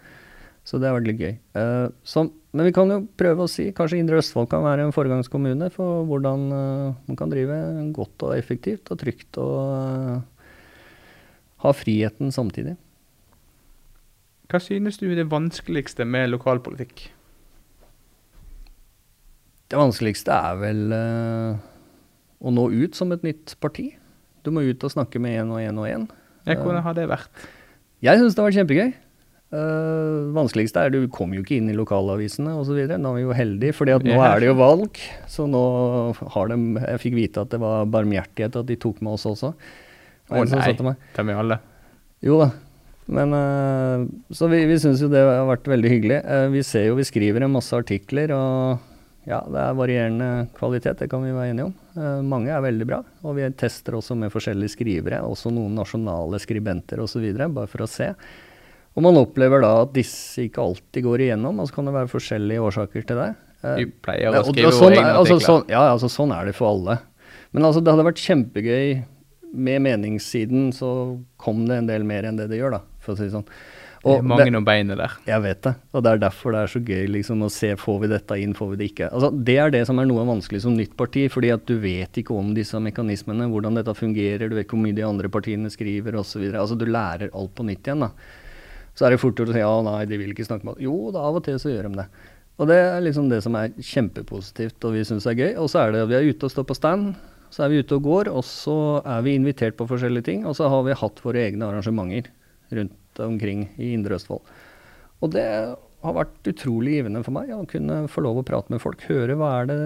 Så 0.61 0.77
det 0.77 0.91
har 0.91 0.99
vært 0.99 1.07
litt 1.09 1.23
gøy. 1.23 1.31
Uh, 1.57 1.87
så, 2.05 2.27
men 2.53 2.67
vi 2.69 2.73
kan 2.75 2.91
jo 2.93 2.99
prøve 3.17 3.47
å 3.47 3.49
si 3.49 3.71
kanskje 3.73 3.97
Indre 3.97 4.19
Østfold 4.21 4.51
kan 4.51 4.61
være 4.61 4.85
en 4.85 4.93
foregangskommune 4.93 5.71
for 5.73 6.05
hvordan 6.05 6.43
uh, 6.53 6.99
man 7.07 7.17
kan 7.17 7.33
drive 7.33 7.57
godt 7.97 8.27
og 8.27 8.35
effektivt 8.37 8.93
og 8.93 9.01
trygt 9.01 9.41
og 9.41 9.57
uh, 9.57 10.45
ha 11.65 11.73
friheten 11.73 12.29
samtidig. 12.33 12.75
Hva 14.51 14.61
synes 14.61 15.01
du 15.01 15.07
er 15.09 15.17
det 15.21 15.31
vanskeligste 15.31 16.05
med 16.05 16.29
lokalpolitikk? 16.29 17.07
Det 19.71 19.79
vanskeligste 19.79 20.35
er 20.35 20.57
vel 20.59 20.81
eh, 20.91 21.59
å 22.41 22.53
nå 22.53 22.67
ut 22.73 22.97
som 22.97 23.13
et 23.13 23.23
nytt 23.25 23.55
parti. 23.63 23.91
Du 24.41 24.49
må 24.53 24.63
ut 24.65 24.83
og 24.83 24.93
snakke 24.93 25.21
med 25.21 25.37
én 25.37 25.53
og 25.53 25.61
én 25.61 25.77
og 25.77 25.87
én. 25.87 26.09
Ja, 26.47 26.57
Hvordan 26.57 26.81
har 26.81 26.97
det 26.97 27.07
vært? 27.11 27.47
Jeg 28.01 28.17
syns 28.17 28.33
det 28.33 28.41
har 28.41 28.49
vært 28.49 28.59
kjempegøy. 28.61 28.93
Uh, 29.51 30.31
vanskeligste 30.31 30.79
er 30.79 30.93
du 30.93 31.01
kommer 31.11 31.35
jo 31.35 31.43
ikke 31.43 31.57
inn 31.59 31.67
i 31.69 31.75
lokalavisene 31.75 32.53
osv. 32.55 32.79
Nå 32.87 33.11
er 33.11 33.17
vi 33.19 33.25
jo 33.25 33.35
heldige, 33.35 33.75
fordi 33.77 33.93
at 33.97 34.05
nå 34.07 34.17
er 34.23 34.41
det 34.41 34.47
jo 34.47 34.57
valg. 34.57 34.97
Så 35.29 35.45
nå 35.49 35.61
har 36.15 36.51
de 36.53 36.57
Jeg 36.79 37.01
fikk 37.03 37.17
vite 37.19 37.43
at 37.43 37.51
det 37.53 37.59
var 37.61 37.89
barmhjertighet 37.91 38.57
at 38.63 38.69
de 38.69 38.79
tok 38.79 39.03
med 39.03 39.17
oss 39.19 39.27
også. 39.29 39.51
Å 40.31 40.45
som 40.47 40.61
nei, 40.61 40.71
de 40.71 41.19
er 41.19 41.27
med 41.27 41.35
alle. 41.35 41.59
Jo 42.23 42.39
da. 42.39 42.51
Men 43.11 43.35
uh, 43.35 44.07
Så 44.31 44.47
vi, 44.47 44.63
vi 44.69 44.79
syns 44.79 45.03
jo 45.03 45.11
det 45.11 45.19
har 45.19 45.43
vært 45.49 45.67
veldig 45.67 45.91
hyggelig. 45.97 46.21
Uh, 46.23 46.47
vi 46.55 46.63
ser 46.65 46.87
jo 46.87 46.95
vi 46.97 47.05
skriver 47.05 47.43
en 47.43 47.53
masse 47.53 47.75
artikler, 47.75 48.31
og 48.31 48.90
ja, 49.29 49.39
det 49.45 49.59
er 49.61 49.75
varierende 49.77 50.29
kvalitet, 50.57 50.97
det 51.03 51.09
kan 51.11 51.21
vi 51.21 51.33
være 51.35 51.51
enige 51.53 51.67
om. 51.69 51.73
Eh, 51.93 52.21
mange 52.25 52.49
er 52.53 52.63
veldig 52.63 52.87
bra, 52.89 53.01
og 53.21 53.35
vi 53.37 53.45
tester 53.57 53.97
også 53.99 54.17
med 54.17 54.33
forskjellige 54.33 54.73
skrivere, 54.73 55.19
også 55.21 55.51
noen 55.53 55.75
nasjonale 55.77 56.39
skribenter 56.41 57.03
osv., 57.03 57.27
bare 57.43 57.69
for 57.69 57.85
å 57.85 57.89
se. 57.89 58.09
Og 58.91 59.05
man 59.05 59.19
opplever 59.21 59.61
da 59.63 59.75
at 59.83 59.93
disse 59.95 60.47
ikke 60.47 60.63
alltid 60.65 61.05
går 61.05 61.27
igjennom, 61.27 61.61
og 61.61 61.69
så 61.69 61.77
kan 61.77 61.87
det 61.87 61.95
være 61.95 62.11
forskjellige 62.11 62.65
årsaker 62.65 63.05
til 63.07 63.21
det. 63.21 63.29
Eh, 63.61 63.77
Vi 63.83 63.87
pleier 64.03 64.31
ja, 64.31 64.41
å 64.41 64.49
skrive 64.49 64.71
og 64.71 64.77
sånn, 64.79 64.97
egne 64.97 65.13
altså, 65.19 65.37
sånn, 65.45 65.65
ja, 65.71 65.83
altså, 65.93 66.09
sånn 66.11 66.33
er 66.35 66.49
det 66.49 66.55
for 66.57 66.73
alle. 66.73 66.97
Men 67.53 67.67
altså, 67.67 67.83
det 67.83 67.93
hadde 67.93 68.07
vært 68.09 68.25
kjempegøy 68.25 69.03
med 69.51 69.83
meningssiden, 69.85 70.71
så 70.73 70.89
kom 71.41 71.65
det 71.69 71.77
en 71.81 71.91
del 71.93 72.07
mer 72.07 72.25
enn 72.25 72.39
det 72.39 72.49
det 72.51 72.57
gjør, 72.57 72.79
da, 72.79 72.81
for 73.03 73.13
å 73.13 73.19
si 73.19 73.27
det 73.27 73.35
sånn. 73.35 73.47
Det 74.01 74.13
er 74.17 74.25
mange 74.25 74.57
om 74.57 74.65
beinet 74.65 74.97
der. 74.97 75.13
jeg 75.27 75.43
vet 75.43 75.59
det, 75.67 75.73
og 75.93 76.03
det 76.03 76.11
er 76.11 76.21
derfor 76.23 76.55
det 76.55 76.61
er 76.63 76.71
så 76.73 76.79
gøy 76.81 77.07
liksom, 77.15 77.43
å 77.45 77.49
se 77.53 77.69
får 77.77 77.99
vi 78.01 78.09
dette 78.09 78.37
inn, 78.41 78.55
får 78.57 78.71
vi 78.71 78.79
det 78.79 78.87
ikke. 78.91 79.09
Altså, 79.13 79.29
det 79.49 79.57
er 79.61 79.73
det 79.75 79.83
som 79.89 80.01
er 80.01 80.09
noe 80.09 80.25
vanskelig 80.25 80.63
som 80.63 80.73
nytt 80.77 80.95
parti, 80.97 81.27
fordi 81.29 81.51
at 81.53 81.67
du 81.69 81.75
vet 81.83 82.17
ikke 82.17 82.33
om 82.33 82.55
disse 82.57 82.81
mekanismene, 82.81 83.45
hvordan 83.51 83.77
dette 83.77 83.93
fungerer, 83.97 84.49
du 84.49 84.57
vet 84.57 84.65
ikke 84.65 84.79
hvor 84.79 84.85
mye 84.87 84.97
de 84.97 85.05
andre 85.05 85.29
partiene 85.33 85.69
skriver 85.69 86.17
osv. 86.17 86.47
Altså, 86.49 86.77
du 86.79 86.87
lærer 86.89 87.29
alt 87.29 87.53
på 87.57 87.67
nytt 87.67 87.85
igjen. 87.85 88.07
da. 88.07 88.11
Så 88.97 89.05
er 89.05 89.13
det 89.13 89.21
fort 89.21 89.37
gjort 89.37 89.53
å 89.53 89.55
si 89.55 89.61
ja, 89.61 89.73
nei, 89.85 89.99
de 90.09 90.19
vil 90.19 90.33
ikke 90.33 90.47
snakke 90.49 90.67
med 90.67 90.75
oss. 90.75 90.83
Jo, 90.83 90.95
da 91.13 91.27
av 91.29 91.37
og 91.37 91.45
til 91.45 91.59
så 91.61 91.71
gjør 91.71 91.91
de 91.91 92.01
det. 92.01 92.07
Og 92.61 92.67
det 92.69 92.77
er 92.77 93.03
liksom 93.05 93.29
det 93.29 93.39
som 93.45 93.55
er 93.57 93.71
kjempepositivt 93.77 94.85
og 94.85 94.97
vi 94.97 95.05
syns 95.07 95.25
er 95.29 95.37
gøy. 95.37 95.51
Og 95.61 95.69
så 95.71 95.85
er 95.85 95.93
det 95.93 96.03
at 96.05 96.11
vi 96.11 96.17
er 96.17 96.27
ute 96.29 96.49
og 96.49 96.53
står 96.53 96.67
på 96.69 96.77
stand, 96.77 97.13
så 97.51 97.65
er 97.65 97.71
vi 97.71 97.81
ute 97.83 97.97
og 97.97 98.05
går, 98.05 98.29
og 98.31 98.43
så 98.47 98.75
er 99.01 99.23
vi 99.25 99.35
invitert 99.35 99.77
på 99.79 99.87
forskjellige 99.89 100.27
ting. 100.27 100.43
Og 100.47 100.57
så 100.57 100.69
har 100.71 100.85
vi 100.87 100.97
hatt 100.97 101.23
våre 101.23 101.45
egne 101.45 101.69
arrangementer 101.69 102.29
rundt 102.77 102.95
omkring 103.19 103.67
i 103.77 103.91
Indre 103.95 104.15
Østfold. 104.15 104.45
Og 105.21 105.33
det 105.35 105.45
har 106.01 106.17
vært 106.17 106.49
utrolig 106.49 106.97
givende 106.97 107.21
for 107.25 107.35
meg 107.35 107.51
å 107.53 107.61
kunne 107.69 108.03
få 108.09 108.23
lov 108.25 108.41
å 108.41 108.45
prate 108.47 108.73
med 108.73 108.81
folk, 108.81 109.03
høre 109.09 109.37
hva 109.37 109.53
er 109.59 109.69
det 109.69 109.79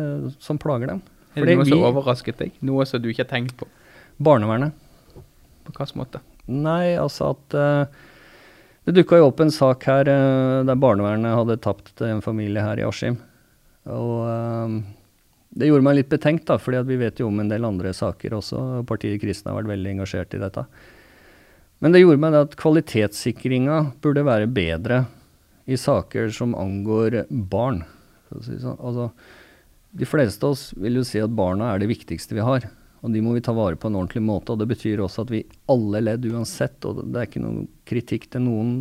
som 0.43 0.59
plager 0.61 0.93
dem. 0.93 1.03
Er 1.35 1.49
det 1.49 1.57
noe 1.59 1.67
som 1.67 1.83
overrasket 1.83 2.39
deg? 2.39 2.57
Noe 2.63 2.85
som 2.87 3.01
du 3.03 3.09
ikke 3.11 3.25
har 3.25 3.31
tenkt 3.33 3.57
på? 3.59 3.67
Barnevernet. 4.23 4.75
På 5.65 5.73
hvilken 5.75 5.99
måte? 5.99 6.21
Nei, 6.45 6.95
altså 7.01 7.33
at 7.33 7.55
uh, 7.57 8.03
Det 8.85 8.93
dukka 8.93 9.17
jo 9.17 9.31
opp 9.31 9.41
en 9.41 9.51
sak 9.51 9.87
her 9.89 10.07
uh, 10.07 10.61
der 10.67 10.77
barnevernet 10.79 11.35
hadde 11.35 11.57
tapt 11.63 12.03
en 12.05 12.21
familie 12.23 12.63
her 12.63 12.79
i 12.79 12.85
Askim. 12.87 13.17
Og 13.91 14.13
uh, 14.29 14.77
det 15.55 15.67
gjorde 15.67 15.87
meg 15.87 15.99
litt 15.99 16.11
betenkt, 16.11 16.45
da, 16.47 16.59
fordi 16.61 16.79
at 16.79 16.87
vi 16.87 16.99
vet 16.99 17.19
jo 17.19 17.27
om 17.27 17.41
en 17.41 17.51
del 17.51 17.67
andre 17.67 17.91
saker 17.95 18.37
også. 18.39 18.61
Partiet 18.87 19.19
Kristne 19.23 19.51
har 19.51 19.59
vært 19.61 19.73
veldig 19.73 19.97
engasjert 19.97 20.35
i 20.37 20.41
dette. 20.41 20.65
Men 21.85 21.93
det 21.93 21.99
gjorde 22.01 22.17
meg 22.17 22.33
det 22.33 22.39
at 22.47 22.55
kvalitetssikringa 22.57 23.75
burde 24.01 24.23
være 24.25 24.49
bedre 24.49 25.03
i 25.69 25.77
saker 25.77 26.31
som 26.33 26.55
angår 26.57 27.27
barn. 27.29 27.83
Si 28.41 28.55
sånn. 28.57 28.79
Altså, 28.81 29.11
de 29.93 30.07
fleste 30.09 30.41
av 30.47 30.55
oss 30.55 30.71
vil 30.81 30.97
jo 30.97 31.03
si 31.05 31.21
at 31.21 31.35
barna 31.37 31.67
er 31.69 31.83
det 31.83 31.91
viktigste 31.91 32.33
vi 32.33 32.41
har. 32.41 32.65
Og 33.05 33.13
de 33.13 33.21
må 33.21 33.35
vi 33.35 33.43
ta 33.45 33.53
vare 33.53 33.77
på 33.77 33.91
en 33.91 33.99
ordentlig 33.99 34.23
måte. 34.25 34.55
Og 34.55 34.63
det 34.63 34.65
betyr 34.71 35.03
også 35.05 35.27
at 35.27 35.33
vi 35.35 35.43
alle 35.69 36.01
ledd 36.01 36.25
uansett, 36.25 36.79
og 36.89 37.03
det 37.05 37.21
er 37.21 37.29
ikke 37.29 37.43
noen 37.43 37.67
kritikk 37.85 38.25
til 38.33 38.47
noen 38.47 38.73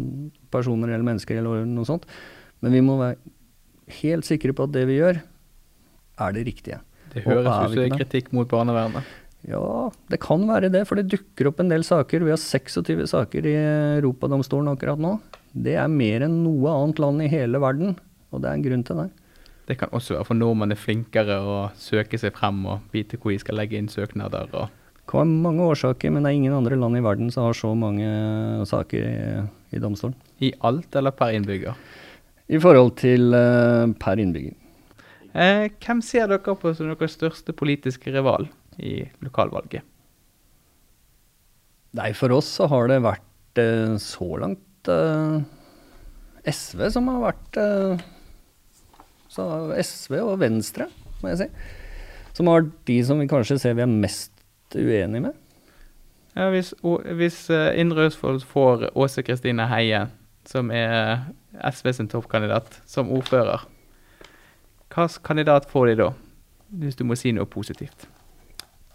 personer 0.54 0.94
eller 0.94 1.04
mennesker 1.04 1.42
eller 1.42 1.68
noe 1.68 1.84
sånt, 1.84 2.08
men 2.64 2.72
vi 2.72 2.80
må 2.88 2.96
være 3.02 3.20
helt 4.00 4.24
sikre 4.24 4.56
på 4.56 4.64
at 4.64 4.72
det 4.72 4.86
vi 4.88 4.96
gjør, 5.02 5.20
er 6.24 6.32
det 6.32 6.46
riktige. 6.48 6.80
Det 7.12 7.26
høres 7.28 7.52
ut 7.52 7.76
som 7.76 7.98
kritikk 7.98 8.32
mot 8.32 8.48
barnevernet. 8.48 9.04
Ja, 9.44 9.90
det 10.08 10.22
kan 10.24 10.46
være 10.48 10.70
det, 10.72 10.86
for 10.88 10.96
det 10.96 11.10
dukker 11.12 11.50
opp 11.50 11.58
en 11.60 11.72
del 11.72 11.84
saker. 11.84 12.24
Vi 12.24 12.32
har 12.32 12.40
26 12.40 13.04
saker 13.10 13.48
i 13.48 13.56
Europadomstolen 13.98 14.72
akkurat 14.72 15.00
nå. 15.00 15.18
Det 15.52 15.76
er 15.78 15.90
mer 15.92 16.24
enn 16.24 16.40
noe 16.46 16.72
annet 16.72 17.02
land 17.02 17.22
i 17.22 17.28
hele 17.30 17.60
verden. 17.60 17.92
Og 18.32 18.40
det 18.40 18.50
er 18.50 18.58
en 18.58 18.64
grunn 18.64 18.86
til 18.86 19.02
det. 19.02 19.10
Det 19.68 19.76
kan 19.80 19.92
også 19.96 20.16
være 20.16 20.28
for 20.28 20.36
nordmenn 20.36 20.74
er 20.74 20.80
flinkere 20.80 21.36
å 21.40 21.58
søke 21.80 22.18
seg 22.20 22.34
frem 22.36 22.64
og 22.68 22.88
vite 22.92 23.20
hvor 23.20 23.32
de 23.32 23.40
skal 23.40 23.60
legge 23.60 23.78
inn 23.78 23.88
søknader. 23.92 24.48
Det 24.50 25.04
kan 25.08 25.22
være 25.22 25.44
mange 25.44 25.68
årsaker, 25.68 26.12
men 26.12 26.24
det 26.24 26.32
er 26.32 26.40
ingen 26.40 26.56
andre 26.56 26.80
land 26.80 26.98
i 26.98 27.04
verden 27.04 27.30
som 27.32 27.46
har 27.46 27.56
så 27.56 27.72
mange 27.76 28.08
saker 28.68 29.06
i, 29.06 29.46
i 29.76 29.80
domstolen. 29.80 30.16
I 30.44 30.52
alt 30.64 30.96
eller 30.96 31.16
per 31.16 31.36
innbygger? 31.36 31.76
I 32.48 32.60
forhold 32.60 32.96
til 33.00 33.32
uh, 33.32 33.88
per 34.00 34.20
innbygger. 34.20 34.56
Eh, 35.34 35.70
hvem 35.82 36.00
ser 36.04 36.28
dere 36.30 36.54
på 36.56 36.74
som 36.76 36.92
deres 36.92 37.16
største 37.16 37.54
politiske 37.56 38.12
rival 38.14 38.46
i 38.78 39.02
lokalvalget? 39.24 39.84
Nei, 41.94 42.10
for 42.18 42.34
oss 42.34 42.48
så 42.58 42.66
har 42.72 42.90
det 42.90 43.04
vært 43.04 43.60
eh, 43.62 43.94
så 44.02 44.28
langt 44.42 44.90
eh, 44.90 45.44
SV 46.50 46.88
som 46.96 47.08
har 47.12 47.22
vært 47.28 47.60
eh, 47.60 48.04
så 49.34 49.46
SV 49.82 50.18
og 50.22 50.36
Venstre, 50.42 50.88
må 51.22 51.32
jeg 51.32 51.44
si. 51.44 51.48
Som 52.34 52.50
har 52.50 52.66
de 52.86 52.98
som 53.06 53.20
vi 53.22 53.30
kanskje 53.30 53.60
ser 53.62 53.76
vi 53.78 53.84
er 53.84 53.90
mest 53.90 54.32
uenige 54.74 55.28
med. 55.28 55.40
Ja, 56.34 56.48
hvis, 56.50 56.72
hvis 56.82 57.38
eh, 57.50 57.78
Indre 57.78 58.08
Østfold 58.08 58.42
får 58.50 58.88
Åse 58.98 59.22
Kristine 59.26 59.68
Heie, 59.70 60.08
som 60.50 60.70
er 60.74 61.28
SV 61.70 61.92
sin 61.94 62.10
toppkandidat, 62.10 62.80
som 62.90 63.12
ordfører, 63.14 63.68
hvilken 64.94 65.22
kandidat 65.26 65.70
får 65.70 65.86
de 65.90 65.96
da? 66.02 66.10
Hvis 66.74 66.98
du 66.98 67.04
må 67.06 67.14
si 67.18 67.30
noe 67.34 67.46
positivt. 67.46 68.08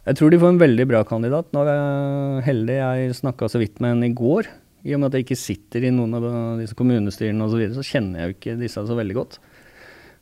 Jeg 0.09 0.17
tror 0.17 0.33
de 0.33 0.39
får 0.41 0.55
en 0.55 0.63
veldig 0.63 0.85
bra 0.89 1.03
kandidat. 1.05 1.51
Nå 1.53 1.61
er 1.61 1.67
jeg 1.69 2.45
heldig, 2.47 2.75
jeg 2.79 3.17
snakka 3.19 3.49
så 3.51 3.59
vidt 3.61 3.77
med 3.77 3.93
henne 3.93 4.07
i 4.09 4.15
går. 4.17 4.47
I 4.87 4.95
og 4.95 5.03
med 5.03 5.11
at 5.11 5.19
jeg 5.19 5.27
ikke 5.27 5.37
sitter 5.37 5.83
i 5.85 5.91
noen 5.93 6.15
av 6.17 6.23
disse 6.57 6.73
kommunestyrene 6.79 7.45
osv., 7.45 7.53
så, 7.53 7.59
videre, 7.59 7.75
så 7.77 7.85
kjenner 7.85 8.23
jeg 8.23 8.31
jo 8.31 8.35
ikke 8.37 8.55
disse 8.57 8.81
så 8.87 8.97
veldig 8.97 9.17
godt. 9.19 9.37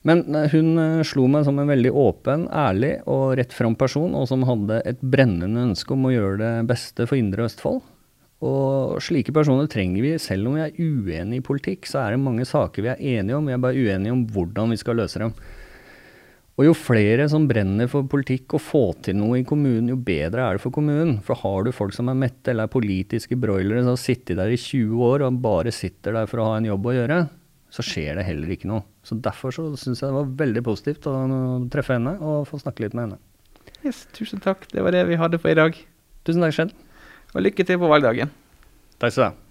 Men 0.07 0.25
eh, 0.35 0.49
hun 0.51 0.81
eh, 0.81 1.05
slo 1.07 1.29
meg 1.31 1.45
som 1.47 1.61
en 1.61 1.71
veldig 1.71 1.93
åpen, 2.03 2.49
ærlig 2.51 2.97
og 3.07 3.37
rett 3.39 3.55
fram 3.55 3.77
person, 3.79 4.11
og 4.17 4.27
som 4.27 4.43
hadde 4.49 4.81
et 4.91 4.99
brennende 4.99 5.69
ønske 5.69 5.95
om 5.95 6.09
å 6.09 6.11
gjøre 6.11 6.41
det 6.41 6.51
beste 6.67 7.07
for 7.07 7.19
Indre 7.19 7.47
Østfold. 7.47 7.79
Og 8.47 8.99
slike 9.01 9.31
personer 9.33 9.69
trenger 9.71 10.03
vi. 10.03 10.17
Selv 10.21 10.51
om 10.51 10.59
vi 10.59 10.65
er 10.65 10.75
uenige 10.75 11.39
i 11.39 11.45
politikk, 11.47 11.87
så 11.87 12.03
er 12.03 12.13
det 12.13 12.25
mange 12.25 12.43
saker 12.45 12.83
vi 12.83 12.91
er 12.91 13.05
enige 13.17 13.39
om. 13.39 13.47
Vi 13.47 13.55
er 13.55 13.63
bare 13.63 13.87
uenige 13.87 14.13
om 14.13 14.27
hvordan 14.35 14.75
vi 14.75 14.81
skal 14.83 14.99
løse 14.99 15.23
dem. 15.23 15.31
Og 16.57 16.65
jo 16.65 16.73
flere 16.73 17.27
som 17.29 17.43
brenner 17.45 17.89
for 17.91 18.07
politikk 18.09 18.55
og 18.57 18.63
får 18.65 18.93
til 19.07 19.17
noe 19.19 19.37
i 19.37 19.45
kommunen, 19.45 19.91
jo 19.91 19.97
bedre 20.01 20.41
er 20.41 20.57
det 20.57 20.63
for 20.63 20.73
kommunen. 20.73 21.19
For 21.25 21.37
har 21.37 21.67
du 21.67 21.69
folk 21.75 21.93
som 21.93 22.09
er 22.09 22.17
mette 22.17 22.49
eller 22.49 22.65
er 22.65 22.73
politiske 22.73 23.37
broilere 23.37 23.83
som 23.83 23.93
har 23.93 24.01
sittet 24.01 24.39
der 24.39 24.49
i 24.49 24.57
20 24.57 25.03
år 25.05 25.27
og 25.27 25.37
bare 25.43 25.73
sitter 25.75 26.17
der 26.17 26.29
for 26.29 26.41
å 26.41 26.49
ha 26.49 26.57
en 26.57 26.69
jobb 26.71 26.89
å 26.89 26.95
gjøre, 26.97 27.21
så 27.69 27.85
skjer 27.85 28.17
det 28.17 28.25
heller 28.25 28.57
ikke 28.57 28.71
noe. 28.73 28.87
Så 29.05 29.19
derfor 29.21 29.53
så 29.53 29.69
syns 29.77 30.01
jeg 30.01 30.09
det 30.09 30.17
var 30.17 30.35
veldig 30.41 30.65
positivt 30.65 31.05
å 31.11 31.15
treffe 31.73 31.99
henne 31.99 32.17
og 32.17 32.47
få 32.49 32.57
snakke 32.63 32.87
litt 32.87 32.97
med 32.97 33.11
henne. 33.11 33.21
Yes, 33.85 34.07
tusen 34.17 34.41
takk. 34.41 34.65
Det 34.73 34.81
var 34.81 34.97
det 34.97 35.05
vi 35.11 35.21
hadde 35.21 35.37
for 35.37 35.53
i 35.53 35.59
dag. 35.59 35.77
Tusen 36.25 36.41
takk, 36.41 36.57
selv. 36.57 37.03
Og 37.35 37.43
lykke 37.45 37.67
til 37.67 37.77
på 37.77 37.91
valgdagen. 37.91 38.33
Takk 38.97 39.13
skal 39.13 39.27
du 39.27 39.29
ha. 39.29 39.46